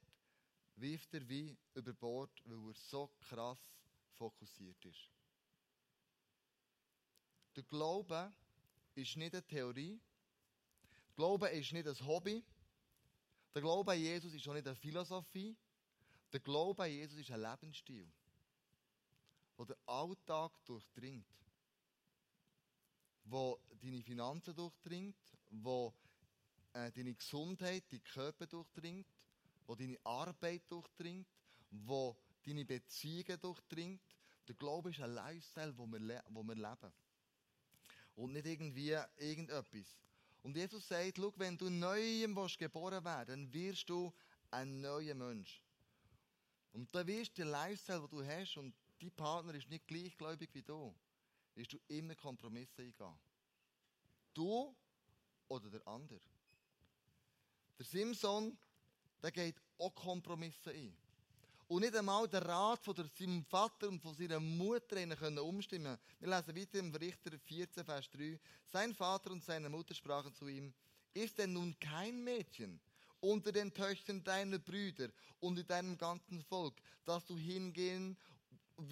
wirft 0.76 1.14
er 1.14 1.28
wie 1.30 1.58
über 1.74 1.94
Bord, 1.94 2.30
weil 2.44 2.58
er 2.58 2.74
so 2.74 3.08
krass 3.22 3.60
fokussiert 4.12 4.84
ist. 4.86 5.10
Der 7.56 7.64
Glaube 7.64 8.34
ist 8.96 9.16
nicht 9.16 9.34
eine 9.34 9.48
Theorie. 9.48 10.00
Der 11.08 11.16
Glaube 11.16 11.48
ist 11.50 11.72
nicht 11.72 11.88
ein 11.88 12.06
Hobby. 12.06 12.44
Der 13.56 13.62
Glaube 13.62 13.94
an 13.94 14.00
Jesus 14.00 14.34
ist 14.34 14.46
auch 14.48 14.54
nicht 14.54 14.68
eine 14.68 14.76
Philosophie. 14.76 15.56
Der 16.34 16.42
Glaube 16.42 16.84
an 16.84 16.92
Jesus 16.92 17.18
ist 17.20 17.32
ein 17.32 17.42
Lebensstil, 17.42 18.12
der 19.58 19.66
den 19.68 19.76
Alltag 19.86 20.52
durchdringt, 20.66 21.26
der 23.24 23.58
deine 23.80 24.02
Finanzen 24.02 24.54
durchdringt, 24.54 25.16
wo 25.62 25.94
äh, 26.74 26.92
deine 26.92 27.14
Gesundheit, 27.14 27.92
deinen 27.92 28.04
Körper 28.04 28.48
durchdringt, 28.48 29.08
wo 29.66 29.76
deine 29.76 29.98
Arbeit 30.04 30.64
durchdringt, 30.70 31.28
wo 31.70 32.18
deine 32.46 32.66
Beziehungen 32.66 33.40
durchdringt. 33.40 34.02
Der 34.48 34.56
Glaube 34.56 34.90
ist 34.90 35.00
ein 35.00 35.14
Lifestyle, 35.14 35.78
wo 35.78 35.86
wir, 35.86 36.24
wo 36.30 36.44
wir 36.44 36.56
leben. 36.56 36.94
Und 38.16 38.34
nicht 38.34 38.46
irgendwie 38.46 38.98
irgendetwas. 39.18 39.98
Und 40.42 40.58
Jesus 40.58 40.88
sagt, 40.88 41.18
schau, 41.18 41.34
wenn 41.38 41.58
du 41.58 41.70
neuem 41.70 42.36
geboren 42.58 43.04
werden 43.04 43.28
dann 43.28 43.54
wirst 43.54 43.90
du 43.90 44.14
ein 44.52 44.82
neuer 44.82 45.16
Mensch. 45.16 45.62
Und 46.74 46.94
dann 46.94 47.08
wirst 47.08 47.38
den 47.38 47.48
Lifestyle, 47.48 48.02
den 48.02 48.10
du 48.10 48.26
hast, 48.26 48.58
und 48.58 48.76
dein 49.00 49.12
Partner 49.12 49.54
ist 49.56 49.70
nicht 49.70 49.88
gleichgläubig 49.88 50.50
wie 50.54 50.64
du, 50.64 50.94
wirst 51.56 51.74
du 51.74 51.80
immer 51.88 52.16
Kompromisse 52.16 52.82
eingehen. 52.82 53.20
Du 54.34 54.76
oder 55.54 55.70
der 55.70 55.88
andere. 55.88 56.20
Der 57.78 57.86
Simson, 57.86 58.58
der 59.22 59.32
geht 59.32 59.56
auch 59.78 59.94
Kompromisse 59.94 60.72
ein. 60.72 60.96
Und 61.68 61.82
nicht 61.82 61.96
einmal 61.96 62.28
der 62.28 62.46
Rat 62.46 62.84
von 62.84 62.96
seinem 62.96 63.44
Vater 63.46 63.88
und 63.88 64.00
von 64.02 64.14
seiner 64.14 64.40
Mutter 64.40 65.16
können 65.16 65.40
umstimmen. 65.40 65.98
Wir 66.20 66.30
lesen 66.30 66.56
weiter 66.56 66.80
im 66.80 66.94
Richter 66.94 67.32
14, 67.38 67.86
Vers 67.86 68.10
3. 68.10 68.40
Sein 68.68 68.94
Vater 68.94 69.32
und 69.32 69.44
seine 69.44 69.70
Mutter 69.70 69.94
sprachen 69.94 70.34
zu 70.34 70.48
ihm, 70.48 70.74
ist 71.14 71.38
denn 71.38 71.54
nun 71.54 71.78
kein 71.80 72.24
Mädchen 72.24 72.80
unter 73.22 73.52
den 73.52 73.74
Töchtern 73.74 74.24
deiner 74.24 74.60
Brüder 74.60 75.10
und 75.40 75.58
in 75.58 75.68
deinem 75.68 75.98
ganzen 75.98 76.44
Volk, 76.44 76.76
dass 77.06 77.26
du 77.26 77.38
hingehen 77.38 78.18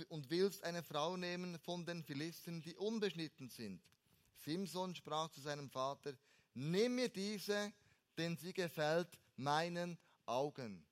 und 0.08 0.30
willst 0.30 0.63
eine 0.63 0.84
Frau 0.84 1.18
nehmen 1.18 1.60
von 1.60 1.86
den 1.86 2.03
Philisten, 2.03 2.62
die 2.62 2.75
unbeschnitten 2.75 3.50
sind? 3.50 3.82
Simson 4.38 4.96
sprach 4.96 5.30
zu 5.30 5.41
seinem 5.41 5.70
Vater, 5.70 6.13
nimm 6.53 6.96
mir 6.96 7.10
diese, 7.10 7.74
denn 8.17 8.38
sie 8.38 8.53
gefällt 8.53 9.17
meinen 9.36 9.98
Augen. 10.25 10.86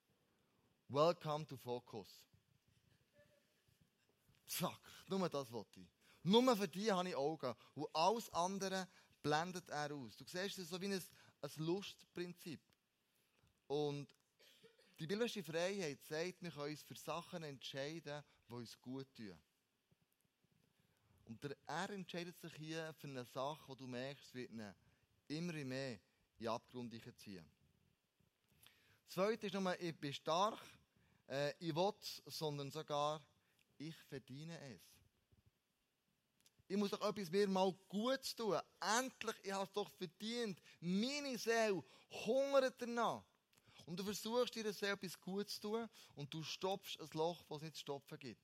Welcome 0.88 1.46
to 1.46 1.58
Focus. 1.58 2.26
Zack, 4.48 4.80
nur 5.08 5.30
das 5.30 5.52
wollte 5.52 5.82
ich. 5.82 5.88
Nur 6.24 6.56
für 6.58 6.68
die 6.68 6.92
habe 6.92 7.10
ich 7.10 7.16
Augen. 7.16 7.54
Und 7.76 7.88
alles 7.94 8.30
andere 8.34 8.88
blendet 9.22 9.70
er 9.70 9.94
aus. 9.94 10.18
Du 10.18 10.26
siehst, 10.26 10.58
es 10.58 10.66
ist 10.66 10.70
so 10.70 10.82
wie 10.82 10.88
ein, 10.88 10.94
ein 11.42 11.52
Lustprinzip. 11.58 12.62
Und 13.68 14.08
die 15.00 15.08
biblische 15.08 15.44
Freiheit 15.44 16.04
sagt, 16.04 16.42
wir 16.42 16.52
können 16.52 16.72
uns 16.72 16.82
für 16.82 16.96
Sachen 16.96 17.44
entscheiden, 17.44 18.24
die 18.48 18.54
uns 18.54 18.80
gut 18.82 19.08
tun. 19.16 19.40
Und 21.26 21.56
er 21.68 21.90
entscheidet 21.92 22.40
sich 22.40 22.54
hier 22.56 22.92
für 22.96 23.08
eine 23.08 23.24
Sache, 23.24 23.62
wo 23.68 23.76
du 23.76 23.86
merkst, 23.86 24.26
es 24.26 24.34
wird 24.34 24.50
ihn 24.50 24.74
immer 25.30 25.54
mehr 25.54 25.94
in 25.94 26.00
den 26.40 26.48
Abgrund 26.50 26.94
ziehen. 27.18 27.46
Das 29.06 29.16
Zweite 29.16 29.48
ist 29.48 29.54
nur, 29.54 29.80
ich 29.80 29.96
bin 29.96 30.14
stark, 30.14 30.60
äh, 31.28 31.54
ich 31.60 31.76
will 31.76 31.94
sondern 32.26 32.70
sogar, 32.72 33.22
ich 33.78 33.96
verdiene 34.08 34.60
es. 34.76 34.82
Ich 36.68 36.78
muss 36.78 36.92
doch 36.92 37.02
etwas 37.02 37.32
mir 37.32 37.48
mal 37.48 37.74
Gutes 37.88 38.36
tun. 38.36 38.60
Endlich, 38.80 39.36
ich 39.42 39.52
habe 39.52 39.64
es 39.64 39.72
doch 39.72 39.90
verdient. 39.90 40.62
Meine 40.80 41.36
Seele 41.38 41.84
hungert 42.12 42.76
danach. 42.80 43.24
Und 43.88 44.00
du 44.00 44.04
versuchst 44.04 44.54
dir 44.54 44.72
Seele 44.72 44.92
etwas 44.92 45.20
Gutes 45.20 45.56
zu 45.56 45.62
tun 45.62 45.90
und 46.14 46.32
du 46.32 46.44
stopfst 46.44 47.00
ein 47.02 47.10
Loch, 47.14 47.42
das 47.50 47.58
es 47.58 47.64
nicht 47.64 47.76
zu 47.76 47.82
stopfen 47.82 48.20
gibt. 48.20 48.42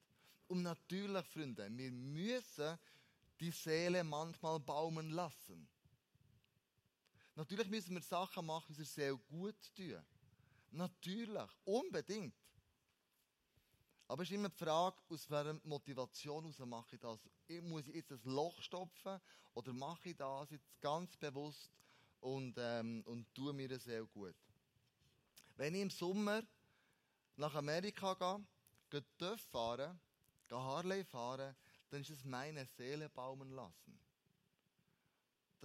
Und 0.47 0.63
natürlich, 0.63 1.25
Freunde, 1.27 1.67
wir 1.69 1.91
müssen 1.91 2.79
die 3.39 3.51
Seele 3.51 4.03
manchmal 4.03 4.59
baumen 4.59 5.11
lassen. 5.11 5.67
Natürlich 7.35 7.67
müssen 7.69 7.95
wir 7.95 8.01
Sachen 8.01 8.45
machen, 8.45 8.73
die 8.73 8.79
uns 8.79 8.93
sehr 8.93 9.13
gut 9.13 9.55
tun. 9.75 10.01
Natürlich, 10.71 11.49
unbedingt. 11.65 12.33
Aber 14.07 14.23
es 14.23 14.29
ist 14.29 14.35
immer 14.35 14.49
die 14.49 14.57
Frage, 14.57 14.97
aus 15.09 15.29
welcher 15.29 15.59
Motivation 15.63 16.43
heraus 16.43 16.59
mache 16.59 16.95
ich 16.95 17.01
das? 17.01 17.19
Muss 17.63 17.87
ich 17.87 17.95
jetzt 17.95 18.11
ein 18.11 18.21
Loch 18.23 18.61
stopfen 18.61 19.19
oder 19.53 19.73
mache 19.73 20.09
ich 20.09 20.15
das 20.15 20.51
jetzt 20.51 20.79
ganz 20.79 21.17
bewusst 21.17 21.71
und, 22.19 22.55
ähm, 22.57 23.03
und 23.05 23.33
tue 23.33 23.51
mir 23.51 23.67
das 23.67 23.83
sehr 23.83 24.05
gut? 24.05 24.35
Wenn 25.57 25.75
ich 25.75 25.81
im 25.81 25.89
Sommer 25.89 26.43
nach 27.35 27.55
Amerika 27.55 28.13
gehe, 28.13 28.45
gehe 28.89 29.17
Töff 29.17 29.41
fahren, 29.41 29.99
gehe 30.47 30.57
Harley 30.57 31.03
fahren, 31.03 31.55
dann 31.89 32.01
ist 32.01 32.11
es 32.11 32.23
meine 32.23 32.65
Seele 32.65 33.09
baumen 33.09 33.51
lassen. 33.51 34.04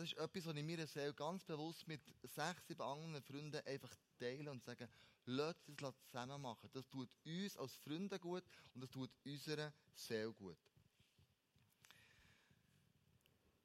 Das 0.01 0.13
ist 0.13 0.19
etwas, 0.19 0.47
was 0.47 0.57
ich 0.57 0.65
mir 0.65 0.87
Seele 0.87 1.13
ganz 1.13 1.45
bewusst 1.45 1.87
mit 1.87 2.01
sechs, 2.23 2.67
sieben 2.67 2.81
anderen 2.81 3.23
Freunden 3.23 3.61
einfach 3.67 3.95
teile 4.19 4.51
und 4.51 4.65
sage, 4.65 4.89
lasst 5.27 5.69
uns 5.69 5.77
das 5.77 5.95
zusammen 6.07 6.41
machen. 6.41 6.71
Das 6.73 6.89
tut 6.89 7.11
uns 7.23 7.57
als 7.59 7.75
Freunde 7.75 8.19
gut 8.19 8.43
und 8.73 8.81
das 8.81 8.89
tut 8.89 9.11
unserer 9.27 9.71
Seele 9.93 10.33
gut. 10.33 10.57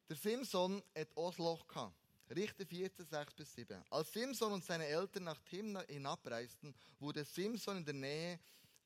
Der 0.10 0.18
Simson 0.18 0.84
hat 0.94 1.16
Osloch 1.16 1.66
gehabt. 1.68 1.96
Richter 2.30 2.66
14, 2.66 3.06
6 3.06 3.34
bis 3.36 3.54
7. 3.54 3.82
Als 3.90 4.12
Simson 4.12 4.52
und 4.52 4.66
seine 4.66 4.88
Eltern 4.88 5.24
nach 5.24 5.40
Timna 5.40 5.86
hinabreisten, 5.88 6.76
wurde 7.00 7.24
Simson 7.24 7.78
in 7.78 7.86
der 7.86 7.94
Nähe 7.94 8.40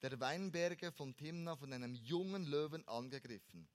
der 0.03 0.19
Weinberge 0.19 0.91
von 0.91 1.15
Timna 1.15 1.55
von 1.55 1.73
einem 1.73 1.95
jungen 1.95 2.45
Löwen 2.45 2.87
angegriffen. 2.87 3.67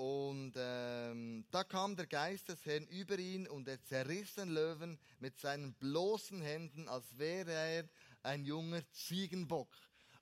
Und 0.00 0.54
ähm, 0.56 1.44
da 1.50 1.62
kam 1.62 1.94
der 1.94 2.06
Geist 2.06 2.48
des 2.48 2.64
Herrn 2.64 2.86
über 2.86 3.18
ihn 3.18 3.46
und 3.46 3.68
er 3.68 3.82
zerriss 3.82 4.34
den 4.34 4.48
Löwen 4.48 4.98
mit 5.18 5.38
seinen 5.38 5.74
bloßen 5.74 6.40
Händen, 6.40 6.88
als 6.88 7.18
wäre 7.18 7.52
er 7.52 7.84
ein 8.22 8.46
junger 8.46 8.80
Ziegenbock. 8.92 9.68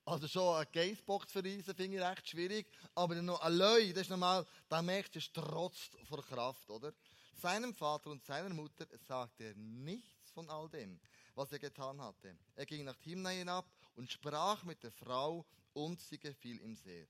Also 0.05 0.27
schon 0.27 0.57
ein 0.57 0.67
Geissbock 0.73 1.29
zu 1.29 1.41
verreisen, 1.41 1.77
finde 1.77 1.97
ich 1.97 2.03
recht 2.03 2.29
schwierig. 2.29 2.67
Aber 2.97 3.15
noch 3.23 3.41
ein 3.41 3.53
Löwe, 3.53 3.93
das 3.93 4.03
ist 4.03 4.11
normal, 4.11 4.45
da 4.69 4.83
merkst 4.83 5.15
du, 5.15 5.21
trotz 5.33 5.91
vor 6.09 6.25
Kraft, 6.25 6.69
oder? 6.71 6.93
Seinem 7.41 7.73
Vater 7.73 8.11
und 8.11 8.25
seiner 8.25 8.53
Mutter 8.53 8.85
sagte 9.07 9.45
er 9.45 9.55
nichts 9.55 10.33
von 10.33 10.51
all 10.51 10.69
dem, 10.71 10.99
was 11.37 11.53
er 11.53 11.61
getan 11.61 12.01
hatte. 12.01 12.37
Er 12.57 12.67
ging 12.67 12.83
nach 12.83 12.97
Timna 12.97 13.29
hinab 13.29 13.71
und 13.95 14.11
sprach 14.11 14.65
mit 14.65 14.83
der 14.83 14.91
Frau 14.91 15.47
und 15.73 16.01
sie 16.01 16.19
gefiel 16.19 16.61
ihm 16.63 16.75
sehr. 16.75 17.07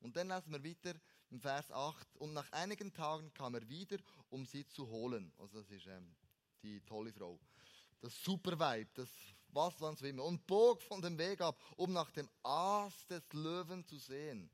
Und 0.00 0.16
dann 0.16 0.28
lassen 0.28 0.52
wir 0.52 0.64
weiter 0.64 0.98
im 1.30 1.40
Vers 1.40 1.70
8. 1.70 2.16
Und 2.16 2.32
nach 2.32 2.50
einigen 2.52 2.92
Tagen 2.92 3.32
kam 3.34 3.54
er 3.54 3.68
wieder, 3.68 3.98
um 4.30 4.44
sie 4.44 4.66
zu 4.66 4.88
holen. 4.88 5.32
Also 5.38 5.58
das 5.58 5.70
ist 5.70 5.86
ähm, 5.86 6.14
die 6.62 6.80
tolle 6.80 7.12
Frau. 7.12 7.38
Das 8.00 8.22
super 8.22 8.58
Weib, 8.58 8.94
das 8.94 9.08
Wasserlandswimmel. 9.48 10.24
Und 10.24 10.46
bog 10.46 10.82
von 10.82 11.02
dem 11.02 11.18
Weg 11.18 11.40
ab, 11.40 11.60
um 11.76 11.92
nach 11.92 12.10
dem 12.10 12.28
Aas 12.42 13.06
des 13.06 13.22
Löwen 13.32 13.84
zu 13.84 13.98
sehen. 13.98 14.50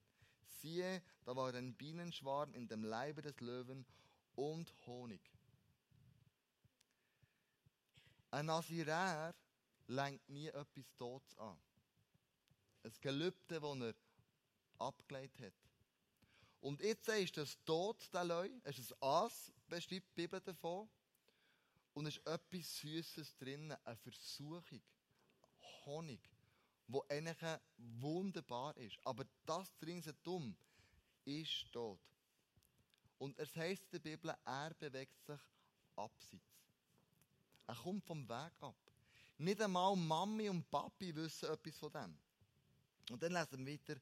Siehe, 0.46 1.02
da 1.24 1.36
war 1.36 1.52
ein 1.54 1.74
Bienenschwarm 1.74 2.54
in 2.54 2.66
dem 2.68 2.84
Leibe 2.84 3.22
des 3.22 3.38
Löwen 3.40 3.84
und 4.34 4.72
Honig. 4.86 5.20
Ein 8.30 8.46
Nasirär 8.46 9.34
lenkt 9.86 10.28
nie 10.28 10.48
etwas 10.48 10.94
Todes 10.96 11.36
an. 11.38 11.56
Ein 12.82 12.92
Gelübde, 13.00 13.60
das 13.60 13.80
er 13.80 13.94
abgelegt 14.78 15.40
hat. 15.40 15.63
Und 16.64 16.80
jetzt 16.80 17.06
ist 17.08 17.36
das 17.36 17.62
Tod, 17.66 18.08
der 18.14 18.24
Leu, 18.24 18.48
es 18.62 18.78
ist 18.78 18.92
ein 18.94 19.02
Aas, 19.02 19.52
beschreibt 19.68 20.16
die 20.16 20.22
Bibel 20.22 20.40
davon. 20.40 20.88
Und 21.92 22.06
es 22.06 22.16
ist 22.16 22.26
etwas 22.26 22.78
Süßes 22.78 23.36
drin, 23.36 23.70
eine 23.84 23.96
Versuchung. 23.96 24.80
Honig, 25.84 26.22
wo 26.88 27.04
eigentlich 27.10 27.36
wunderbar 27.76 28.74
ist. 28.78 28.98
Aber 29.04 29.26
das 29.44 29.76
drin 29.76 30.02
dumm 30.22 30.56
ist 31.26 31.70
tot. 31.70 32.00
Und 33.18 33.38
es 33.38 33.54
heißt 33.54 33.82
in 33.82 33.90
der 33.90 33.98
Bibel, 33.98 34.34
er 34.46 34.72
bewegt 34.72 35.22
sich 35.22 35.40
abseits. 35.96 36.62
Er 37.66 37.74
kommt 37.74 38.06
vom 38.06 38.26
Weg 38.26 38.52
ab. 38.62 38.76
Nicht 39.36 39.60
einmal 39.60 39.94
Mami 39.96 40.48
und 40.48 40.70
Papi 40.70 41.14
wissen 41.14 41.50
etwas 41.50 41.76
von 41.76 41.92
dem. 41.92 42.18
Und 43.10 43.22
dann 43.22 43.32
lesen 43.32 43.66
wir 43.66 43.74
weiter. 43.74 44.00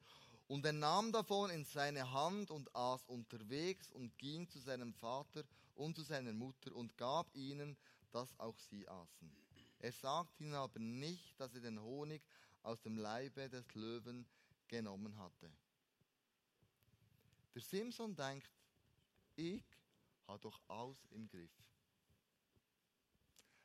Und 0.53 0.67
er 0.67 0.75
nahm 0.75 1.13
davon 1.13 1.49
in 1.49 1.65
seine 1.65 2.13
Hand 2.13 2.51
und 2.51 2.77
aß 2.77 3.07
unterwegs 3.07 3.91
und 3.91 4.19
ging 4.19 4.47
zu 4.51 4.59
seinem 4.59 4.93
Vater 4.93 5.45
und 5.77 5.97
zu 5.97 6.03
seiner 6.03 6.35
Mutter 6.35 6.77
und 6.77 6.95
gab 6.99 7.35
ihnen, 7.35 7.75
dass 8.11 8.39
auch 8.39 8.59
sie 8.59 8.87
aßen. 8.87 9.35
Er 9.79 9.93
sagte 9.93 10.45
ihnen 10.45 10.53
aber 10.53 10.79
nicht, 10.79 11.41
dass 11.41 11.55
er 11.55 11.63
den 11.63 11.81
Honig 11.81 12.21
aus 12.65 12.83
dem 12.83 12.99
Leibe 12.99 13.49
des 13.49 13.65
Löwen 13.75 14.27
genommen 14.69 15.17
hatte. 15.17 15.51
Der 17.55 17.63
Simson 17.63 18.15
denkt, 18.15 18.51
ich 19.37 19.65
habe 20.27 20.39
doch 20.41 20.61
alles 20.69 20.99
im 21.13 21.31
Griff. 21.31 21.65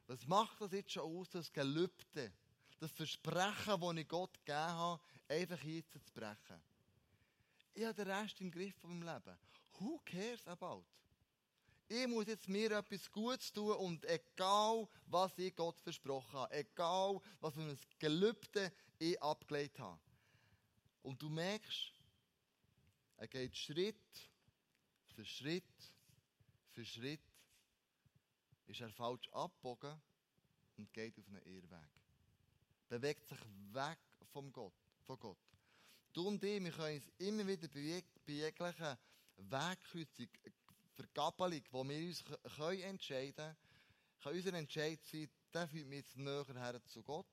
Was 0.06 0.26
macht 0.26 0.62
das 0.62 0.72
jetzt 0.72 0.94
schon 0.94 1.04
aus, 1.04 1.30
das 1.32 1.52
Gelübde, 1.52 2.32
das 2.80 2.94
Versprechen, 2.94 3.82
das 3.82 3.96
ich 3.98 4.08
Gott 4.08 4.34
gegeben 4.46 4.70
habe, 4.70 5.04
einfach 5.28 5.62
jetzt 5.64 5.92
zu 5.92 6.14
brechen? 6.14 6.62
Ich 7.78 7.86
habe 7.86 7.94
den 7.94 8.10
Rest 8.10 8.42
im 8.42 8.50
Griff 8.50 8.76
von 8.78 8.98
meinem 8.98 9.14
Leben. 9.14 9.38
Who 9.78 10.02
cares 10.04 10.48
about? 10.48 10.84
Ich 11.88 12.08
muss 12.08 12.26
jetzt 12.26 12.50
mir 12.50 12.72
etwas 12.72 13.12
Gutes 13.12 13.54
tun 13.54 13.72
und 13.74 14.04
egal, 14.06 14.88
was 15.06 15.38
ich 15.38 15.56
Gott 15.56 15.80
versprochen 15.82 16.40
habe, 16.40 16.56
egal, 16.56 17.22
was 17.40 17.54
für 17.54 17.62
ein 17.62 17.78
Gelübde 18.00 18.74
ich 18.98 19.22
abgelegt 19.22 19.78
habe. 19.78 20.00
Und 21.04 21.22
du 21.22 21.30
merkst, 21.30 21.94
er 23.18 23.28
geht 23.28 23.56
Schritt 23.56 23.96
für 25.14 25.24
Schritt 25.24 25.94
für 26.72 26.84
Schritt 26.84 27.22
ist 28.66 28.82
er 28.82 28.90
falsch 28.90 29.30
abgebogen 29.34 30.02
und 30.78 30.92
geht 30.96 31.16
auf 31.20 31.28
einen 31.28 31.46
Irrweg. 31.46 31.92
Bewegt 32.90 33.28
sich 33.28 33.40
weg 33.72 34.00
vom 34.34 34.52
Gott, 34.52 34.74
von 35.06 35.20
Gott. 35.20 35.47
Du 36.18 36.30
und 36.30 36.44
ich, 36.44 36.64
wir 36.64 36.72
können 36.72 36.96
uns 36.96 37.12
immer 37.20 37.46
wieder 37.46 37.68
bei 37.68 38.32
jeglichen 38.32 38.98
Wegkreuzung, 39.38 40.30
Vergabelung, 40.96 41.62
wo 41.70 41.88
wir 41.88 42.08
uns 42.08 42.24
können 42.56 42.82
entscheiden 42.82 43.36
können, 43.36 43.56
kann 44.24 44.34
unser 44.34 44.54
Entscheid 44.56 45.00
sein, 45.06 45.30
der 45.54 45.68
führt 45.68 45.86
mich 45.86 46.00
jetzt 46.00 46.18
näher 46.18 46.44
her 46.56 46.84
zu 46.88 47.04
Gott 47.04 47.28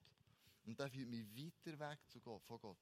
und 0.67 0.79
der 0.79 0.91
führt 0.91 1.09
mich 1.09 1.25
weiter 1.35 1.79
weg 1.79 1.99
zu 2.09 2.21
Gott, 2.21 2.43
von 2.45 2.61
Gott. 2.61 2.77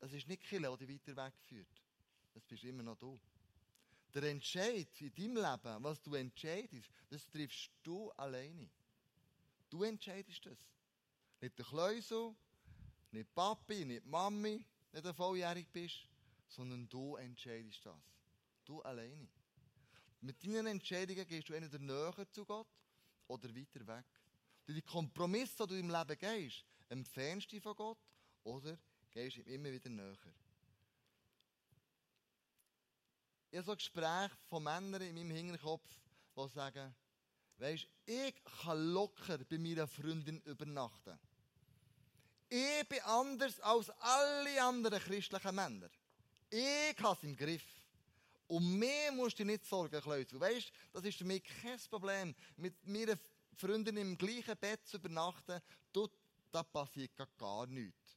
Das 0.00 0.12
ist 0.12 0.28
nicht 0.28 0.42
Kille, 0.42 0.68
der 0.68 0.86
dich 0.86 1.00
weiter 1.00 1.16
wegführt. 1.16 1.82
Das 2.34 2.44
bist 2.44 2.64
immer 2.64 2.82
noch 2.82 2.98
du. 2.98 3.18
Der 4.12 4.24
Entscheid 4.24 5.00
in 5.00 5.14
deinem 5.14 5.36
Leben, 5.36 5.82
was 5.82 6.02
du 6.02 6.14
entscheidest, 6.14 6.90
das 7.08 7.26
triffst 7.30 7.70
du 7.82 8.10
alleine. 8.10 8.68
Du 9.70 9.82
entscheidest 9.82 10.44
das. 10.44 10.58
Nicht 11.40 11.58
der 11.58 11.64
Kleusel, 11.64 12.36
nicht 13.16 13.34
Papi, 13.34 13.84
nicht 13.84 14.04
Mami, 14.04 14.64
nicht 14.92 15.16
volljährig 15.16 15.66
bist, 15.72 16.06
sondern 16.48 16.88
du 16.88 17.16
entscheidest 17.16 17.84
das. 17.84 17.94
Du 18.64 18.82
alleine. 18.82 19.28
Mit 20.20 20.42
deinen 20.44 20.66
Entscheidungen 20.66 21.26
gehst 21.26 21.48
du 21.48 21.54
entweder 21.54 21.78
näher 21.78 22.30
zu 22.30 22.44
Gott 22.44 22.68
oder 23.26 23.48
weiter 23.54 23.86
weg. 23.86 24.04
Durch 24.66 24.76
die 24.76 24.82
Kompromisse, 24.82 25.66
die 25.66 25.74
du 25.74 25.80
im 25.80 25.90
Leben 25.90 26.18
gehst, 26.18 26.64
entfernst 26.88 27.46
du 27.46 27.56
dich 27.56 27.62
von 27.62 27.76
Gott 27.76 27.98
oder 28.44 28.78
gehst 29.10 29.38
ihm 29.38 29.46
immer 29.46 29.72
wieder 29.72 29.88
näher. 29.88 30.16
Ich 33.50 33.58
habe 33.58 33.66
so 33.66 33.76
Gespräche 33.76 34.36
von 34.48 34.62
Männern 34.62 35.02
in 35.02 35.14
meinem 35.14 35.30
Hinterkopf, 35.30 35.88
die 36.36 36.48
sagen, 36.48 36.94
weisst, 37.56 37.86
ich 38.04 38.34
kann 38.44 38.92
locker 38.92 39.38
bei 39.38 39.58
meiner 39.58 39.86
Freundin 39.86 40.40
übernachten. 40.42 41.18
Ich 42.48 42.88
bin 42.88 43.00
anders 43.00 43.60
als 43.60 43.90
alle 44.00 44.62
anderen 44.62 45.00
christlichen 45.00 45.54
Männer. 45.54 45.88
Ich 46.50 46.96
habe 47.00 47.16
es 47.16 47.22
im 47.24 47.36
Griff. 47.36 47.64
Und 48.48 48.78
mir 48.78 49.10
musst 49.10 49.38
du 49.38 49.44
nicht 49.44 49.64
sorgen, 49.66 50.00
Kleusel. 50.00 50.38
Weißt, 50.38 50.70
das 50.92 51.04
ist 51.04 51.18
für 51.18 51.24
mich 51.24 51.42
kein 51.42 51.78
Problem. 51.90 52.34
Mit 52.56 52.86
meiner 52.86 53.18
Freundin 53.56 53.96
im 53.96 54.16
gleichen 54.16 54.56
Bett 54.56 54.86
zu 54.86 54.98
übernachten, 54.98 55.60
da 56.52 56.62
passiert 56.62 57.12
gar 57.36 57.66
nichts. 57.66 58.16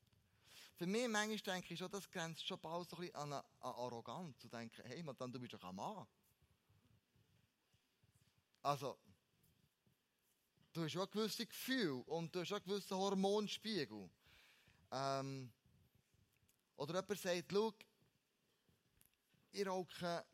Für 0.76 0.86
mich 0.86 1.10
manchmal 1.10 1.56
denke 1.56 1.74
ich 1.74 1.80
schon, 1.80 1.92
das 1.92 2.10
grenzt 2.10 2.48
schon 2.48 2.60
bald 2.60 2.90
so 2.90 2.96
ein 2.96 3.02
bisschen 3.02 3.16
an, 3.16 3.34
eine, 3.34 3.44
an 3.60 3.74
Arroganz. 3.76 4.38
Zu 4.38 4.48
denken, 4.48 4.82
hey, 4.86 5.04
man, 5.04 5.18
dann, 5.18 5.32
du 5.32 5.40
bist 5.40 5.54
doch 5.54 5.64
ein 5.64 5.76
Mann. 5.76 6.08
Also, 8.62 8.98
du 10.74 10.84
hast 10.84 10.92
schon 10.92 11.02
ein 11.02 11.12
gewisses 11.12 11.48
Gefühl 11.48 12.04
und 12.08 12.34
du 12.34 12.42
hast 12.42 12.52
einen 12.52 12.64
gewissen 12.64 12.98
Hormonspiegel. 12.98 14.10
Ähm, 14.92 15.52
oder 16.76 16.96
jemand 16.96 17.20
sagt, 17.20 17.46
schau, 17.52 17.74
ich 19.52 19.68
rauche 19.68 20.26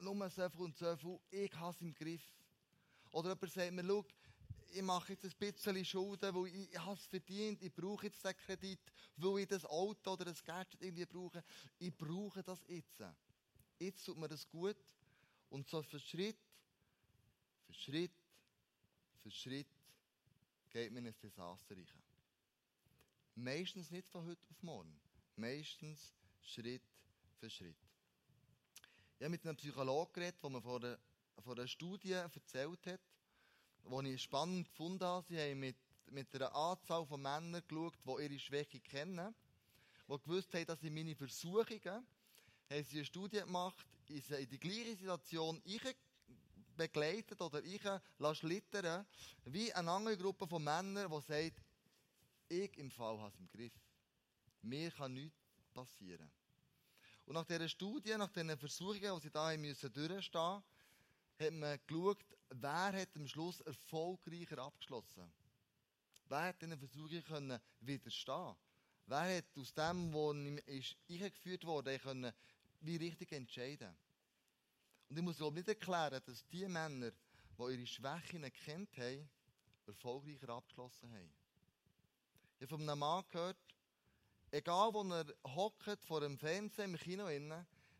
nur 0.00 0.30
so 0.30 0.48
viel 0.48 0.60
und 0.60 0.76
so 0.76 0.96
viel, 0.96 1.20
ich 1.30 1.52
habe 1.54 1.74
es 1.74 1.80
im 1.80 1.94
Griff. 1.94 2.22
Oder 3.10 3.30
jemand 3.30 3.52
sagt 3.52 3.72
mir, 3.72 3.84
schau, 3.84 4.04
ich 4.72 4.82
mache 4.82 5.12
jetzt 5.12 5.24
ein 5.24 5.52
bisschen 5.52 5.84
Schulden, 5.84 6.34
weil 6.34 6.48
ich, 6.48 6.72
ich 6.72 6.78
habe 6.78 6.98
es 6.98 7.06
verdient, 7.06 7.62
ich 7.62 7.72
brauche 7.72 8.06
jetzt 8.06 8.24
den 8.24 8.36
Kredit, 8.36 8.80
weil 9.16 9.40
ich 9.40 9.48
das 9.48 9.64
Auto 9.64 10.12
oder 10.12 10.24
das 10.24 10.44
Gadget 10.44 10.82
irgendwie 10.82 11.06
brauche. 11.06 11.44
Ich 11.78 11.96
brauche 11.96 12.42
das 12.42 12.60
jetzt. 12.66 13.00
Jetzt 13.78 14.04
tut 14.04 14.18
mir 14.18 14.28
das 14.28 14.48
gut. 14.48 14.76
Und 15.48 15.68
so 15.68 15.82
für 15.82 16.00
Schritt, 16.00 16.38
für 17.66 17.74
Schritt, 17.74 18.23
für 19.24 19.30
Schritt 19.30 19.68
geht 20.70 20.92
man 20.92 21.06
in 21.06 21.14
ein 21.14 21.20
Desaster 21.22 21.74
rein. 21.74 21.86
Meistens 23.36 23.90
nicht 23.90 24.06
von 24.06 24.26
heute 24.26 24.46
auf 24.50 24.62
morgen. 24.62 25.00
Meistens 25.36 26.12
Schritt 26.42 26.82
für 27.40 27.48
Schritt. 27.48 27.78
Ich 29.18 29.22
habe 29.22 29.30
mit 29.30 29.46
einem 29.46 29.56
Psychologen 29.56 30.12
geredet, 30.12 30.42
der 30.42 30.50
mir 30.50 30.60
von 30.60 30.84
einer, 30.84 31.66
Studie 31.66 32.12
erzählt 32.12 32.86
hat, 32.86 33.00
die 33.82 34.08
ich 34.10 34.22
spannend 34.22 34.68
gefunden 34.68 35.04
habe. 35.04 35.26
Sie 35.26 35.38
haben 35.38 35.58
mit, 35.58 35.78
mit 36.10 36.34
einer 36.34 36.54
Anzahl 36.54 37.06
von 37.06 37.22
Männern 37.22 37.62
geschaut, 37.66 37.94
die 38.04 38.24
ihre 38.24 38.38
Schwäche 38.38 38.80
kennen, 38.80 39.34
die 40.06 40.18
gewusst 40.18 40.52
haben, 40.52 40.66
dass 40.66 40.80
sie 40.80 40.90
meine 40.90 41.16
Versuchungen, 41.16 41.80
haben 41.82 42.84
sie 42.84 42.96
eine 42.98 43.04
Studie 43.06 43.40
gemacht, 43.40 43.86
in 44.08 44.48
die 44.50 44.60
gleiche 44.60 44.96
Situation 44.96 45.62
ich 45.64 45.82
begleitet 46.76 47.40
oder 47.40 47.62
ich 47.62 47.82
schlittern 48.34 49.06
wie 49.44 49.72
eine 49.72 49.90
andere 49.90 50.16
Gruppe 50.16 50.46
von 50.46 50.62
Männern, 50.62 51.10
die 51.10 51.20
sagt, 51.20 51.62
ich 52.48 52.78
im 52.78 52.90
Fall 52.90 53.18
habe 53.18 53.32
es 53.32 53.38
im 53.38 53.48
Griff. 53.48 53.72
Mir 54.62 54.90
kann 54.90 55.14
nichts 55.14 55.38
passieren. 55.72 56.30
Und 57.26 57.34
nach 57.34 57.44
dieser 57.44 57.68
Studie, 57.68 58.16
nach 58.16 58.30
diesen 58.30 58.56
Versuchungen, 58.58 59.14
die 59.16 59.20
sie 59.22 59.30
da 59.30 59.56
müssen 59.56 59.92
durchstehen 59.92 60.62
hat 61.40 61.52
man 61.52 61.78
geschaut, 61.86 62.24
wer 62.50 62.92
hat 62.92 63.16
am 63.16 63.26
Schluss 63.26 63.60
erfolgreicher 63.62 64.58
abgeschlossen. 64.58 65.32
Wer 66.28 66.42
hat 66.42 66.62
diesen 66.62 66.78
Versuchungen 66.78 67.58
widerstehen 67.80 68.54
Wer 69.06 69.36
hat 69.36 69.44
aus 69.58 69.74
dem, 69.74 70.14
was 70.14 70.96
eingeführt 71.10 71.64
wurde, 71.64 71.98
können 71.98 72.32
wie 72.80 72.96
richtig 72.96 73.32
entscheiden 73.32 73.94
Und 75.08 75.16
ich 75.18 75.22
muss 75.22 75.36
glaube 75.36 75.56
nicht 75.56 75.68
erklären, 75.68 76.20
dass 76.24 76.46
die 76.48 76.66
Männer, 76.66 77.12
die 77.58 77.62
ihre 77.74 77.86
Schwächen 77.86 78.50
kennt 78.52 78.96
haben, 78.96 79.28
erfolgreicher 79.86 80.48
abgeschlossen 80.48 81.10
haben. 81.12 81.32
Ich 82.58 82.62
habe 82.62 82.78
von 82.78 82.88
einem 82.88 82.98
Mann 82.98 83.24
gehört, 83.30 83.58
egal 84.50 84.94
wo 84.94 85.02
er 85.02 85.26
hockt 85.54 86.04
vor 86.04 86.20
dem 86.20 86.38
Fernsehen 86.38 86.92
im 86.92 86.98
Kino, 86.98 87.26
wenn 87.26 87.52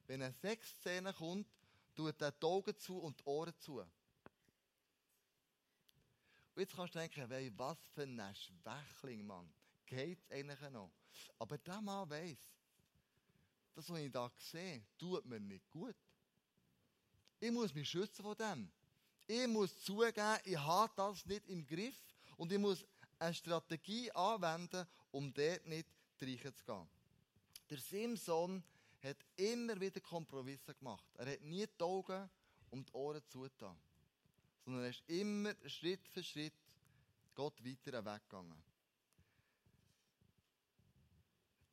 eine 0.08 0.32
Sexszene 0.32 1.12
kommt, 1.12 1.48
tut 1.94 2.20
er 2.20 2.32
die 2.32 2.46
Augen 2.46 2.76
zu 2.78 2.98
und 2.98 3.20
die 3.20 3.24
Ohren 3.24 3.54
zu. 3.58 3.80
Und 6.54 6.60
jetzt 6.60 6.74
kannst 6.74 6.94
du 6.94 6.98
denken, 7.00 7.28
hey, 7.28 7.52
was 7.56 7.78
für 7.94 8.02
ein 8.02 8.34
Schwächling, 8.34 9.26
Mann. 9.26 9.52
Geht 9.86 10.18
es 10.20 10.30
eigentlich 10.30 10.70
noch? 10.70 10.92
Aber 11.38 11.58
der 11.58 11.80
Mann 11.80 12.08
weiss, 12.08 12.38
das, 13.74 13.90
was 13.90 13.98
ich 13.98 14.10
da 14.10 14.30
sehe, 14.38 14.84
tut 14.96 15.26
mir 15.26 15.40
nicht 15.40 15.68
gut. 15.68 15.96
Ich 17.40 17.50
muss 17.50 17.74
mich 17.74 17.88
schützen 17.88 18.22
von 18.22 18.36
dem. 18.36 18.70
Ich 19.26 19.46
muss 19.46 19.78
zugeben, 19.80 20.38
ich 20.44 20.58
habe 20.58 20.92
das 20.96 21.24
nicht 21.26 21.46
im 21.48 21.66
Griff 21.66 21.98
und 22.36 22.52
ich 22.52 22.58
muss 22.58 22.84
eine 23.18 23.34
Strategie 23.34 24.10
anwenden, 24.12 24.86
um 25.10 25.32
dort 25.32 25.66
nicht 25.66 25.88
reinzugehen. 26.20 26.88
Der 27.70 27.78
Simson 27.78 28.62
hat 29.02 29.16
immer 29.36 29.80
wieder 29.80 30.00
Kompromisse 30.00 30.74
gemacht. 30.74 31.10
Er 31.16 31.32
hat 31.32 31.42
nie 31.42 31.66
die 31.66 31.82
Augen 31.82 32.28
und 32.70 32.88
die 32.88 32.92
Ohren 32.92 33.22
zugetan. 33.28 33.76
Sondern 34.64 34.84
er 34.84 34.90
ist 34.90 35.02
immer 35.08 35.54
Schritt 35.66 36.06
für 36.08 36.22
Schritt 36.22 36.54
Gott 37.34 37.64
weiter 37.64 38.04
weggegangen. 38.04 38.62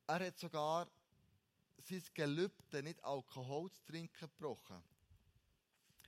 Er 0.06 0.26
hat 0.26 0.38
sogar 0.38 0.90
sein 1.78 2.02
Gelübde, 2.14 2.82
nicht 2.82 3.02
Alkohol 3.02 3.70
zu 3.70 3.84
trinken, 3.84 4.20
gebrochen. 4.20 4.82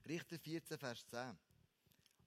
Richter 0.06 0.38
14, 0.38 0.78
Vers 0.78 1.06
10. 1.06 1.38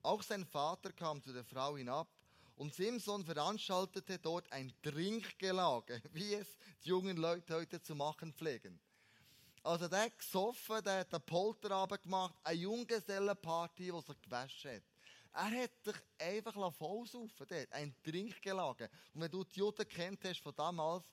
Auch 0.02 0.24
sein 0.24 0.46
Vater 0.46 0.92
kam 0.92 1.22
zu 1.22 1.32
der 1.32 1.44
Frau 1.44 1.78
hinab 1.78 2.08
und 2.56 2.74
Simson 2.74 3.24
veranstaltete 3.24 4.18
dort 4.18 4.52
ein 4.52 4.74
Trinkgelage, 4.82 6.02
wie 6.12 6.34
es 6.34 6.58
die 6.84 6.90
jungen 6.90 7.18
Leute 7.18 7.54
heute 7.54 7.80
zu 7.82 7.94
machen 7.94 8.34
pflegen. 8.34 8.80
Also 9.62 9.88
der 9.88 10.06
hat 10.06 10.18
gesoffen, 10.18 10.84
der 10.84 11.02
hat 11.02 11.14
einen 11.14 11.24
Polterabend 11.24 12.02
gemacht, 12.02 12.36
eine 12.44 12.60
Junggesellenparty, 12.60 13.92
die 13.92 14.02
sich 14.02 14.22
gewaschen 14.22 14.72
hat. 14.72 14.84
Er 15.34 15.64
hat 15.64 15.84
sich 15.84 15.96
einfach 16.18 16.74
vollsaufen 16.74 17.46
dort, 17.48 17.72
ein 17.74 17.94
Trinkgelage. 18.04 18.90
Und 19.14 19.22
wenn 19.22 19.30
du 19.30 19.44
die 19.44 19.60
Juden 19.60 19.88
kennt 19.88 20.24
hast 20.24 20.42
von 20.42 20.56
damals, 20.56 21.06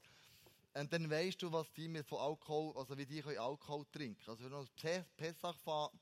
und 0.75 0.93
dann 0.93 1.09
weißt 1.09 1.41
du, 1.41 1.53
was 1.53 1.73
die 1.73 1.87
mit 1.87 2.05
von 2.05 2.19
Alkohol, 2.19 2.77
also 2.77 2.99
wie 2.99 3.07
die 3.07 3.23
Alkohol 3.23 3.87
trinken. 3.93 4.29
Also 4.29 4.43
wenn 4.43 4.51
du 4.51 4.65
das 4.65 5.07
Pessach, 5.17 5.55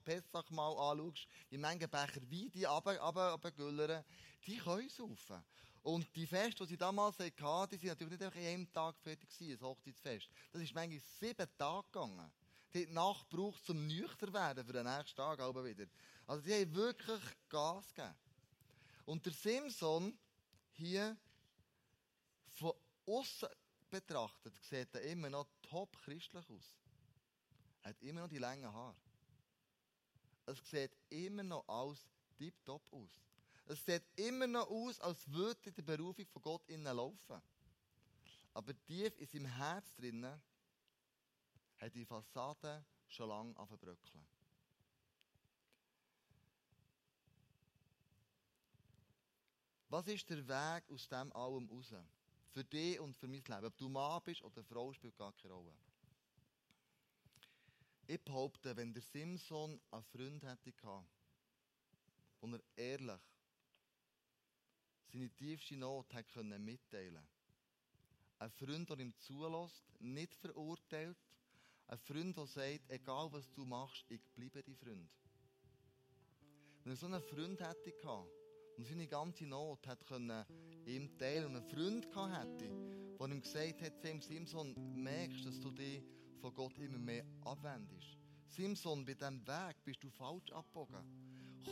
Pessach 0.02 0.50
mal 0.50 0.72
anschaust, 0.90 1.26
wie 1.50 1.58
manche 1.58 1.88
Becher 1.88 2.22
wie 2.30 2.48
die 2.48 2.64
runtergüllern, 2.64 4.02
die 4.46 4.56
können 4.56 4.88
saufen. 4.88 5.44
Und 5.82 6.06
die 6.16 6.26
Feste, 6.26 6.64
die 6.64 6.70
sie 6.70 6.76
damals 6.78 7.18
hatten, 7.18 7.68
die 7.70 7.76
sind 7.76 7.88
natürlich 7.88 8.12
nicht 8.12 8.22
einfach 8.22 8.38
in 8.38 8.46
einem 8.46 8.72
Tag 8.72 8.96
fertig 8.98 9.28
gewesen, 9.28 9.58
das 9.58 9.68
Hochzeitsfest. 9.68 10.30
Das 10.52 10.62
ist 10.62 10.74
manchmal 10.74 11.00
sieben 11.20 11.48
Tage 11.58 11.86
gegangen. 11.92 12.32
Die 12.72 12.86
Nacht 12.86 13.28
braucht 13.28 13.62
zum 13.66 13.86
nüchtern 13.86 14.32
werden 14.32 14.64
für 14.64 14.72
den 14.72 14.86
nächsten 14.86 15.16
Tag 15.16 15.38
aber 15.40 15.64
wieder. 15.64 15.84
Also 16.26 16.42
die 16.44 16.54
haben 16.54 16.74
wirklich 16.74 17.20
Gas 17.50 17.92
gegeben. 17.92 18.14
Und 19.04 19.26
der 19.26 19.32
Simson 19.34 20.16
hier 20.70 21.14
von 22.54 22.72
außen 23.04 23.48
betrachtet, 23.92 24.54
sieht 24.64 24.94
er 24.94 25.02
immer 25.02 25.28
noch 25.28 25.46
top 25.60 25.96
christlich 25.98 26.48
aus. 26.48 26.76
Er 27.82 27.90
hat 27.90 28.02
immer 28.02 28.22
noch 28.22 28.28
die 28.28 28.38
langen 28.38 28.72
Haare. 28.72 28.96
Es 30.46 30.58
sieht 30.70 30.96
immer 31.10 31.42
noch 31.42 31.68
alles 31.68 32.08
tiptop 32.36 32.82
aus. 32.92 33.20
Es 33.66 33.84
sieht 33.84 34.02
immer 34.16 34.46
noch 34.46 34.68
aus, 34.68 34.98
als 35.00 35.30
würde 35.30 35.70
der 35.70 35.82
Berufung 35.82 36.26
von 36.26 36.42
Gott 36.42 36.68
innen 36.68 36.96
laufen. 36.96 37.40
Aber 38.54 38.74
tief 38.84 39.16
in 39.18 39.26
seinem 39.26 39.46
Herz 39.46 39.94
drinnen 39.94 40.40
hat 41.78 41.94
die 41.94 42.04
Fassade 42.04 42.84
schon 43.08 43.28
lange 43.28 43.56
angebröckeln. 43.58 44.26
Was 49.88 50.06
ist 50.06 50.28
der 50.30 50.48
Weg 50.48 50.90
aus 50.90 51.06
dem 51.08 51.30
allem 51.34 51.68
raus? 51.68 51.92
Für 52.52 52.64
dich 52.64 53.00
und 53.00 53.16
für 53.16 53.26
mein 53.26 53.42
Leben. 53.42 53.64
Ob 53.64 53.76
du 53.78 53.88
Mann 53.88 54.20
bist 54.24 54.42
oder 54.42 54.62
Frau, 54.64 54.92
spielt 54.92 55.16
gar 55.16 55.32
keine 55.32 55.54
Rolle. 55.54 55.72
Ich 58.06 58.20
behaupte, 58.20 58.76
wenn 58.76 58.92
der 58.92 59.02
Simson 59.02 59.80
einen 59.90 60.04
Freund 60.04 60.42
hätte 60.44 60.72
gehabt, 60.72 61.08
und 62.40 62.54
er 62.54 62.62
ehrlich 62.76 63.20
seine 65.12 65.30
tiefste 65.30 65.76
Not 65.76 66.12
hat 66.14 66.28
können 66.28 66.64
mitteilen 66.64 67.26
Ein 68.38 68.50
Freund, 68.50 68.88
der 68.88 68.98
ihm 68.98 69.14
zulässt, 69.18 69.84
nicht 70.00 70.34
verurteilt. 70.34 71.18
Ein 71.86 71.98
Freund, 71.98 72.36
der 72.36 72.46
sagt, 72.46 72.90
egal 72.90 73.30
was 73.32 73.52
du 73.52 73.64
machst, 73.64 74.10
ich 74.10 74.22
bleibe 74.34 74.62
dein 74.62 74.74
Freund. 74.76 75.10
Wenn 76.82 76.92
er 76.94 76.96
so 76.96 77.06
einen 77.06 77.22
Freund 77.22 77.60
hätte 77.60 77.92
gehabt, 77.92 78.41
und 78.76 78.86
seine 78.86 79.06
ganze 79.06 79.46
Not 79.46 79.86
hat 79.86 80.06
können 80.06 80.44
ihm 80.86 81.16
teilen 81.18 81.46
und 81.46 81.56
einen 81.56 81.64
Freund 81.64 82.10
gehabt 82.10 82.62
hätte, 82.62 82.70
der 83.18 83.28
ihm 83.28 83.40
gesagt 83.40 83.82
hat, 83.82 84.22
Simson, 84.22 84.74
merkst, 85.02 85.46
dass 85.46 85.60
du 85.60 85.70
dich 85.70 86.02
von 86.40 86.54
Gott 86.54 86.78
immer 86.78 86.98
mehr 86.98 87.24
abwendest. 87.44 88.18
Simson, 88.48 89.04
bei 89.04 89.14
diesem 89.14 89.46
Weg 89.46 89.76
bist 89.84 90.02
du 90.02 90.10
falsch 90.10 90.50
abgebogen. 90.52 91.04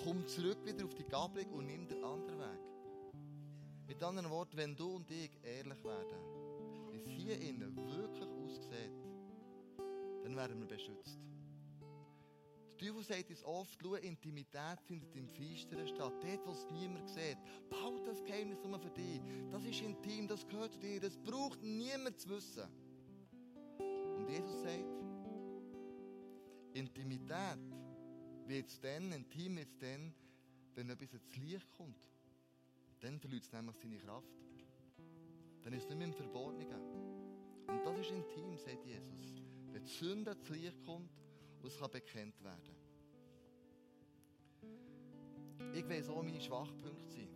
Komm 0.05 0.27
zurück 0.27 0.65
wieder 0.65 0.85
auf 0.85 0.95
die 0.95 1.05
Gabelung 1.05 1.53
und 1.53 1.67
nimm 1.67 1.89
den 1.89 2.03
anderen 2.05 2.39
Weg. 2.39 2.61
Mit 3.87 4.03
anderen 4.03 4.31
Worten, 4.31 4.57
wenn 4.57 4.77
du 4.77 4.97
und 4.97 5.11
ich 5.11 5.33
ehrlich 5.43 5.83
werden, 5.83 6.93
wie 6.93 6.99
es 6.99 7.07
hier 7.07 7.41
innen 7.41 7.77
wirklich 7.77 8.29
aussieht, 8.29 8.93
dann 10.23 10.37
werden 10.37 10.61
wir 10.61 10.69
beschützt. 10.69 11.30
Teufel 12.81 13.05
sagt 13.05 13.29
uns 13.29 13.45
oft, 13.45 13.79
schau, 13.83 13.95
Intimität 13.97 14.81
findet 14.87 15.15
im 15.15 15.29
Feisteren 15.29 15.87
statt. 15.87 16.15
Dort, 16.23 16.47
wo 16.47 16.53
es 16.53 16.67
niemand 16.71 17.11
sieht. 17.11 17.37
Behalte 17.69 18.07
das 18.07 18.25
Geheimnis 18.25 18.59
nur 18.65 18.79
für 18.81 18.91
dich. 18.91 19.21
Das 19.51 19.63
ist 19.65 19.83
intim, 19.83 20.27
das 20.27 20.47
gehört 20.49 20.73
zu 20.73 20.79
dir, 20.79 20.99
das 20.99 21.19
braucht 21.19 21.63
niemand 21.63 22.19
zu 22.19 22.31
wissen. 22.31 22.67
Und 24.17 24.31
Jesus 24.31 24.63
sagt, 24.63 24.85
Intimität 26.73 27.59
wird 28.47 28.69
es 28.69 28.81
dann, 28.81 29.13
intim 29.13 29.57
wird 29.57 29.69
es 29.69 29.79
dann, 29.79 30.15
wenn 30.75 30.89
etwas 30.89 31.13
ins 31.13 31.37
Licht 31.37 31.71
kommt. 31.77 32.09
Dann 33.01 33.21
verliert 33.21 33.45
es 33.45 33.53
nämlich 33.53 33.77
seine 33.77 33.99
Kraft. 33.99 34.33
Dann 35.63 35.75
ist 35.75 35.83
es 35.83 35.89
nicht 35.91 35.99
mehr 35.99 36.07
im 36.07 36.15
Verborgenen. 36.15 36.81
Und 37.67 37.85
das 37.85 37.99
ist 37.99 38.11
intim, 38.11 38.57
sagt 38.57 38.87
Jesus. 38.87 39.43
Wenn 39.71 39.85
die 39.85 39.91
Sünde 39.91 40.31
ins 40.31 40.49
Licht 40.49 40.83
kommt, 40.87 41.20
und 41.61 41.67
es 41.67 41.79
kann 41.79 41.91
bekannt 41.91 42.43
werden. 42.43 42.77
Ich 45.75 45.89
weiß 45.89 46.09
auch, 46.09 46.23
meine 46.23 46.41
Schwachpunkte 46.41 47.07
sind. 47.07 47.31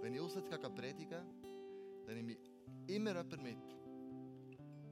Wenn 0.00 0.14
ich 0.14 0.20
auswärts 0.20 0.74
predige, 0.74 1.22
dann 2.06 2.14
nehme 2.14 2.32
ich 2.32 2.38
immer 2.86 3.10
jemanden 3.10 3.42
mit. 3.42 3.76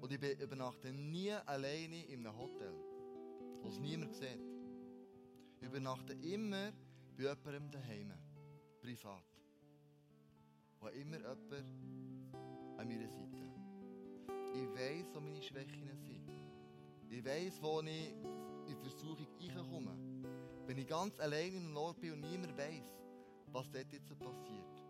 Und 0.00 0.12
ich 0.12 0.40
übernachte 0.40 0.92
nie 0.92 1.32
alleine 1.32 2.04
in 2.06 2.26
einem 2.26 2.36
Hotel, 2.36 2.72
wo 3.62 3.68
es 3.68 3.78
niemand 3.78 4.14
sieht. 4.14 4.40
Ich 5.60 5.66
übernachte 5.66 6.12
immer 6.14 6.72
bei 7.16 7.24
jemandem 7.24 7.70
daheim, 7.70 8.12
privat. 8.80 9.24
Wo 10.80 10.88
immer 10.88 11.16
jemand 11.16 11.52
an 12.78 12.88
meiner 12.88 13.08
Seite. 13.08 13.48
Ich 14.54 14.68
weiss, 14.74 15.14
wo 15.14 15.20
meine 15.20 15.42
Schwächen 15.42 15.96
sind. 15.96 16.37
Ich 17.10 17.24
weiss, 17.24 17.60
wo 17.62 17.80
ich 17.80 18.14
in 18.66 18.76
Versuchung 18.76 19.26
reinkomme. 19.40 19.96
Wenn 20.66 20.78
ich 20.78 20.86
ganz 20.86 21.18
allein 21.18 21.54
im 21.54 21.76
Ort 21.76 22.00
bin 22.00 22.12
und 22.12 22.20
niemand 22.20 22.56
weiss, 22.56 22.90
was 23.52 23.70
dort 23.70 23.92
jetzt 23.92 24.18
passiert. 24.18 24.82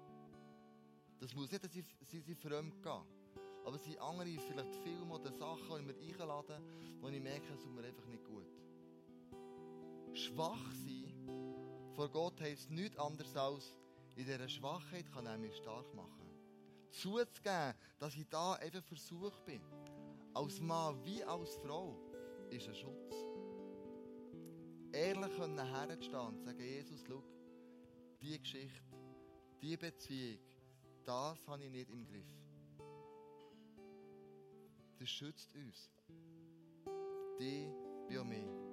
Das 1.20 1.34
muss 1.34 1.50
nicht, 1.50 1.64
dass 1.64 1.72
sie, 1.72 1.84
sie, 2.06 2.20
sie 2.20 2.34
fremd 2.34 2.82
gehen. 2.82 3.02
Aber 3.64 3.76
es 3.76 3.84
sind 3.84 4.00
andere, 4.00 4.28
vielleicht 4.28 4.74
Filme 4.76 5.14
oder 5.14 5.32
Sachen, 5.32 5.86
die 5.86 5.88
wir 5.88 6.20
einladen, 6.20 6.62
wo 7.00 7.08
ich 7.08 7.20
merke, 7.20 7.52
es 7.52 7.60
tut 7.60 7.74
mir 7.74 7.84
einfach 7.84 8.06
nicht 8.06 8.24
gut. 8.24 8.46
Schwach 10.14 10.72
sein 10.72 11.08
vor 11.98 12.08
Gott 12.10 12.40
heisst 12.40 12.70
nichts 12.70 12.96
anderes 12.96 13.36
als, 13.36 13.74
in 14.14 14.24
dieser 14.24 14.48
Schwachheit 14.48 15.10
kann 15.10 15.26
er 15.26 15.36
mich 15.36 15.56
stark 15.56 15.92
machen. 15.96 16.30
Zuzugeben, 16.90 17.74
dass 17.98 18.14
ich 18.14 18.24
da 18.28 18.52
einfach 18.52 18.84
versucht 18.84 19.44
bin, 19.44 19.60
als 20.32 20.60
Mann 20.60 21.04
wie 21.04 21.24
als 21.24 21.56
Frau, 21.56 21.98
ist 22.50 22.68
ein 22.68 22.74
Schutz. 22.74 23.14
Ehrlich 24.92 25.36
können 25.36 25.58
herzustehen 25.58 26.26
und 26.26 26.44
sagen, 26.44 26.60
Jesus, 26.60 27.04
schau, 27.06 27.22
diese 28.20 28.38
Geschichte, 28.38 28.82
diese 29.60 29.78
Beziehung, 29.78 30.38
das 31.04 31.46
habe 31.46 31.64
ich 31.64 31.70
nicht 31.70 31.90
im 31.90 32.04
Griff. 32.06 32.26
Das 34.98 35.08
schützt 35.08 35.54
uns. 35.54 35.90
Die 37.38 37.70
wie 38.08 38.18
auch 38.18 38.24
mich. 38.24 38.68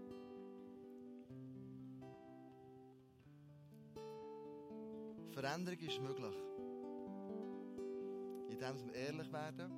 Veränderung 5.31 5.79
ist 5.79 6.01
möglich. 6.01 6.35
Indem 8.49 8.88
wir 8.88 8.93
ehrlich 8.95 9.31
werden 9.31 9.71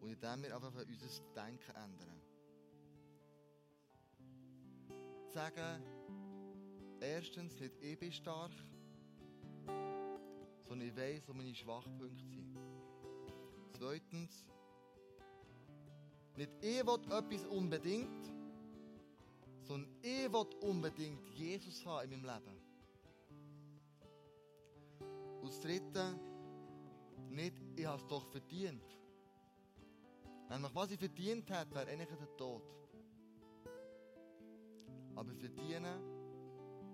und 0.00 0.10
indem 0.10 0.42
wir 0.42 0.54
einfach 0.54 0.72
unser 0.74 1.22
Denken 1.34 1.70
ändern. 1.76 2.23
Sagen, 5.34 5.82
erstens 7.00 7.58
nicht 7.58 7.74
ich 7.82 7.98
bin 7.98 8.12
stark, 8.12 8.52
sondern 10.62 10.86
ich 10.86 10.96
weiß, 10.96 11.26
wo 11.26 11.32
meine 11.32 11.52
Schwachpunkte 11.52 12.24
sind. 12.24 12.56
Zweitens, 13.76 14.46
nicht 16.36 16.52
ich 16.60 16.86
will 16.86 17.00
etwas 17.10 17.46
unbedingt, 17.46 18.32
sondern 19.62 19.90
ich 20.02 20.32
will 20.32 20.46
unbedingt 20.60 21.28
Jesus 21.30 21.84
haben 21.84 22.12
in 22.12 22.22
meinem 22.22 22.36
Leben. 22.36 22.60
Und 25.40 25.48
das 25.48 25.60
Dritte, 25.60 26.16
nicht 27.28 27.56
ich 27.74 27.86
habe 27.86 28.00
es 28.00 28.06
doch 28.06 28.24
verdient. 28.30 28.84
Nämlich, 30.48 30.74
was 30.76 30.92
ich 30.92 30.98
verdient 31.00 31.50
hätte, 31.50 31.74
wäre 31.74 31.90
eigentlich 31.90 32.08
der 32.08 32.36
Tod. 32.36 32.62
Aber 35.14 35.32
ich 35.32 35.38
verdiene, 35.38 36.00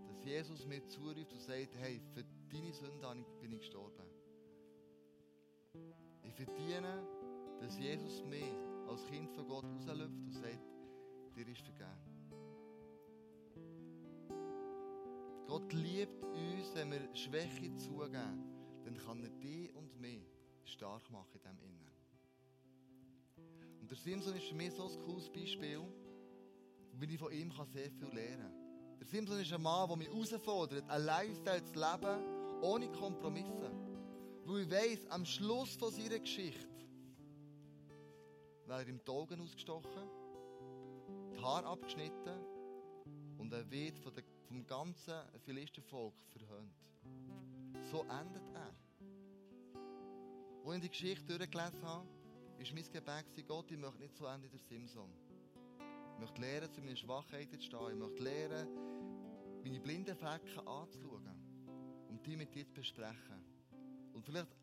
dass 0.09 0.25
Jesus 0.25 0.67
mir 0.67 0.87
zuruft 0.87 1.33
und 1.33 1.41
sagt, 1.41 1.75
hey, 1.77 2.01
für 2.15 2.25
deine 2.51 2.73
Sünde 2.73 3.25
bin 3.41 3.53
ich 3.53 3.61
gestorben. 3.61 4.07
Ich 6.23 6.35
verdiene, 6.35 7.07
dass 7.61 7.79
Jesus 7.79 8.25
mich 8.25 8.55
als 8.89 9.05
Kind 9.07 9.31
von 9.31 9.47
Gott 9.47 9.65
rauslöpft 9.65 10.25
und 10.27 10.33
sagt, 10.33 10.61
dir 11.37 11.49
ist 11.49 11.63
vergeben. 11.63 12.11
Gott 15.47 15.73
liebt 15.73 16.23
uns, 16.23 16.75
wenn 16.75 16.93
wir 16.93 17.15
Schwäche 17.15 17.75
zugeben, 17.77 18.45
dann 18.85 18.97
kann 18.97 19.23
er 19.25 19.31
dich 19.31 19.75
und 19.75 20.01
mich 20.01 20.23
stark 20.65 21.11
machen 21.11 21.29
in 21.35 21.41
diesem 21.41 21.59
Innen. 21.63 21.91
Und 23.81 23.91
der 23.91 23.97
Simson 23.97 24.37
ist 24.37 24.47
für 24.47 24.55
mich 24.55 24.73
so 24.73 24.89
ein 24.89 25.01
cooles 25.01 25.29
Beispiel, 25.29 25.81
weil 26.95 27.11
ich 27.11 27.19
von 27.19 27.33
ihm 27.33 27.53
sehr 27.73 27.91
viel 27.91 28.09
lernen 28.13 28.43
kann. 28.43 28.99
Der 28.99 29.07
Simson 29.07 29.41
ist 29.41 29.53
ein 29.53 29.63
Mann, 29.63 29.89
der 29.89 29.97
mich 29.97 30.09
herausfordert, 30.09 30.89
ein 30.89 31.05
Lifestyle 31.05 31.65
zu 31.65 31.73
leben, 31.73 32.63
ohne 32.63 32.93
Kompromisse. 32.93 33.71
Weil 34.45 34.63
ich 34.63 34.71
weiss, 34.71 35.07
am 35.09 35.25
Schluss 35.25 35.75
von 35.77 35.91
seiner 35.91 36.19
Geschichte 36.19 36.69
wäre 38.67 38.85
er 38.85 38.85
die 38.85 39.11
Augen 39.11 39.41
ausgestochen, 39.41 40.11
die 41.33 41.39
Haare 41.41 41.67
abgeschnitten 41.67 42.41
und 43.39 43.53
er 43.53 43.69
wird 43.71 43.99
von 43.99 44.15
der, 44.15 44.23
vom 44.47 44.67
ganzen 44.67 45.15
Philistervolk 45.45 46.15
verhöhnt. 46.29 46.75
So 47.91 48.03
endet 48.03 48.43
er. 48.55 48.75
Als 50.65 50.77
ich 50.77 50.83
die 50.83 50.89
Geschichte 50.91 51.39
durchgelesen 51.39 51.83
habe, 51.83 52.07
ist 52.59 52.75
mein 52.75 52.85
Gebet 52.93 53.49
Gott, 53.49 53.71
ich 53.71 53.79
möchte 53.79 53.99
nicht 53.99 54.15
so 54.15 54.27
enden 54.27 54.51
der 54.51 54.61
Simson. 54.61 55.11
Ich 56.21 56.27
möchte 56.27 56.43
lernen, 56.43 56.71
zu 56.71 56.83
meinen 56.83 56.97
Schwachheiten 56.99 57.59
zu 57.59 57.65
stehen. 57.65 57.93
Ich 57.93 57.97
möchte 57.97 58.23
lernen, 58.23 58.69
meine 59.65 59.81
blinden 59.81 60.15
Flecken 60.15 60.69
anzuschauen 60.69 61.27
und 62.11 62.27
die 62.27 62.37
mit 62.37 62.55
dir 62.55 62.67
zu 62.67 62.75
besprechen. 62.75 63.43
Und 64.13 64.27
vielleicht 64.27 64.55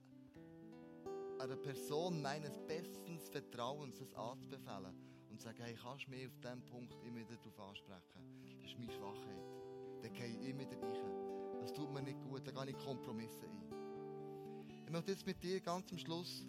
einer 1.39 1.55
Person 1.55 2.21
meines 2.21 2.59
besten 2.67 3.19
Vertrauens 3.31 3.97
das 3.97 4.13
anzubefehlen 4.13 4.93
und 5.31 5.41
zu 5.41 5.47
sagen, 5.47 5.63
hey, 5.63 5.75
kannst 5.81 6.05
du 6.05 6.11
mich 6.11 6.27
auf 6.27 6.37
diesem 6.37 6.63
Punkt 6.63 6.93
immer 7.03 7.21
wieder 7.21 7.37
darauf 7.37 7.69
ansprechen? 7.69 8.61
Das 8.61 8.69
ist 8.69 8.77
meine 8.77 8.91
Schwachheit. 8.91 10.03
Da 10.03 10.09
gehe 10.09 10.27
ich 10.27 10.49
immer 10.49 10.59
wieder 10.59 10.79
rein. 10.79 11.59
Das 11.59 11.73
tut 11.73 11.91
mir 11.91 12.03
nicht 12.03 12.21
gut, 12.21 12.45
da 12.45 12.51
gehe 12.51 12.71
ich 12.71 12.85
Kompromisse 12.85 13.47
ein. 13.47 14.83
Ich 14.85 14.91
möchte 14.91 15.09
jetzt 15.09 15.25
mit 15.25 15.43
dir 15.43 15.59
ganz 15.59 15.91
am 15.91 15.97
Schluss 15.97 16.45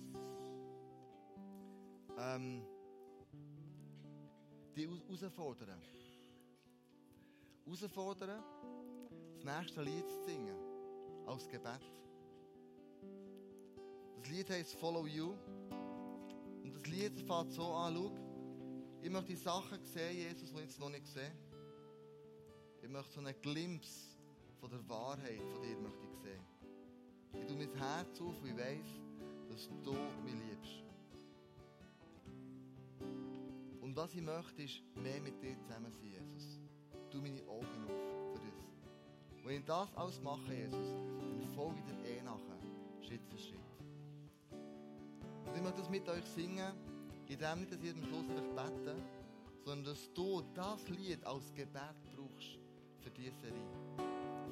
ähm, 2.18 2.62
die 4.78 4.86
herausfordern. 4.86 5.82
Herausfordern, 7.64 8.42
das 9.34 9.44
nächste 9.44 9.82
Lied 9.82 10.08
zu 10.08 10.24
singen, 10.24 10.56
als 11.26 11.48
Gebet. 11.48 11.80
Das 14.16 14.30
Lied 14.30 14.50
heißt 14.50 14.76
Follow 14.76 15.06
You. 15.06 15.34
Und 16.62 16.74
das 16.74 16.86
Lied 16.86 17.20
fängt 17.20 17.52
so 17.52 17.64
an, 17.72 17.94
schau, 17.94 18.12
ich 19.02 19.10
möchte 19.10 19.28
die 19.28 19.36
Sachen 19.36 19.84
sehen, 19.84 20.16
Jesus, 20.16 20.50
die 20.50 20.56
ich 20.56 20.62
jetzt 20.62 20.78
noch 20.78 20.90
nicht 20.90 21.06
sehe. 21.08 21.32
Ich 22.80 22.88
möchte 22.88 23.12
so 23.12 23.20
einen 23.20 23.34
Glimpse 23.42 24.16
von 24.60 24.70
der 24.70 24.88
Wahrheit 24.88 25.42
von 25.52 25.62
dir 25.62 25.76
möchte 25.76 26.04
ich 26.04 26.18
sehen. 26.22 26.46
Ich 27.32 27.46
tue 27.46 27.56
mein 27.56 27.74
Herz 27.74 28.20
auf 28.20 28.40
und 28.40 28.48
ich 28.48 28.56
weiss, 28.56 29.00
dass 29.48 29.68
du 29.82 29.96
was 33.98 34.14
ich 34.14 34.22
möchte, 34.22 34.62
ist 34.62 34.80
mehr 34.94 35.20
mit 35.20 35.42
dir 35.42 35.58
zusammen 35.58 35.90
sein, 35.90 36.06
Jesus. 36.06 36.60
Tu 37.10 37.20
meine 37.20 37.42
Augen 37.48 37.84
auf 37.84 38.38
für 38.40 38.46
das. 38.46 39.44
Wenn 39.44 39.58
ich 39.58 39.64
das 39.64 39.92
alles 39.96 40.20
mache, 40.22 40.54
Jesus, 40.54 40.92
dann 41.40 41.52
folge 41.52 41.80
ich 41.80 41.84
dir 41.84 42.08
eh 42.08 42.22
nachher, 42.22 42.58
Schritt 43.00 43.26
für 43.28 43.36
Schritt. 43.36 43.58
Und 45.46 45.56
ich 45.56 45.62
möchte 45.62 45.80
das 45.80 45.90
mit 45.90 46.08
euch 46.08 46.24
singen, 46.26 46.72
in 47.26 47.38
dem 47.38 47.58
nicht, 47.58 47.72
dass 47.72 47.82
ihr 47.82 47.92
am 47.92 48.04
Schluss 48.04 48.28
einfach 48.28 48.70
beten, 48.70 49.02
sondern 49.64 49.84
dass 49.84 50.12
du 50.14 50.42
das 50.54 50.88
Lied 50.90 51.24
als 51.24 51.52
Gebet 51.54 51.96
brauchst 52.14 52.58
für 53.00 53.10
diese 53.10 53.32
Serie. 53.40 53.66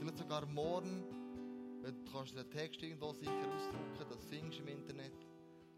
Vielleicht 0.01 0.19
sogar 0.19 0.45
morgen, 0.47 1.05
du 1.85 2.13
kannst 2.13 2.37
den 2.37 2.51
Text 2.51 2.83
irgendwo 2.83 3.13
sicher 3.13 3.47
ausdrucken, 3.55 4.11
das 4.11 4.29
singst 4.29 4.59
im 4.59 4.67
Internet. 4.67 5.15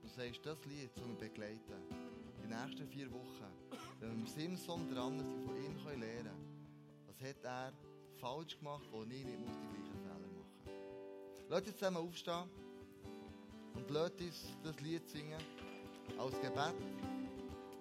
Du 0.00 0.08
sagst, 0.08 0.46
das 0.46 0.64
Lied 0.64 0.90
soll 0.94 1.08
mich 1.08 1.18
begleiten. 1.18 1.97
Die 2.48 2.54
nächsten 2.54 2.88
vier 2.88 3.12
Wochen. 3.12 3.44
Wenn 4.00 4.24
wir 4.24 4.26
Simson 4.26 4.88
dran 4.88 5.18
sind, 5.18 5.44
von 5.44 5.56
ihm 5.56 5.76
können 5.84 6.00
lernen 6.00 6.48
was 7.06 7.28
hat 7.28 7.44
er 7.44 7.72
falsch 8.16 8.56
gemacht, 8.58 8.86
wo 8.90 9.02
ich 9.02 9.08
nicht 9.08 9.38
muss 9.38 9.56
die 9.58 9.68
gleichen 9.68 10.00
Fehler 10.00 10.14
machen 10.14 11.48
Lasst 11.50 11.66
uns 11.66 11.76
zusammen 11.76 11.96
aufstehen 11.98 12.44
und 13.74 13.90
lasst 13.90 14.20
uns 14.20 14.56
das 14.62 14.80
Lied 14.80 15.06
singen 15.08 15.42
als 16.18 16.40
Gebet, 16.40 16.74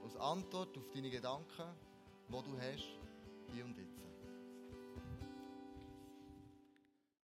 als 0.04 0.18
Antwort 0.18 0.78
auf 0.78 0.90
deine 0.94 1.10
Gedanken, 1.10 1.64
die 2.28 2.32
du 2.32 2.58
hast, 2.60 2.90
hier 3.54 3.64
und 3.64 3.78
jetzt. 3.78 3.87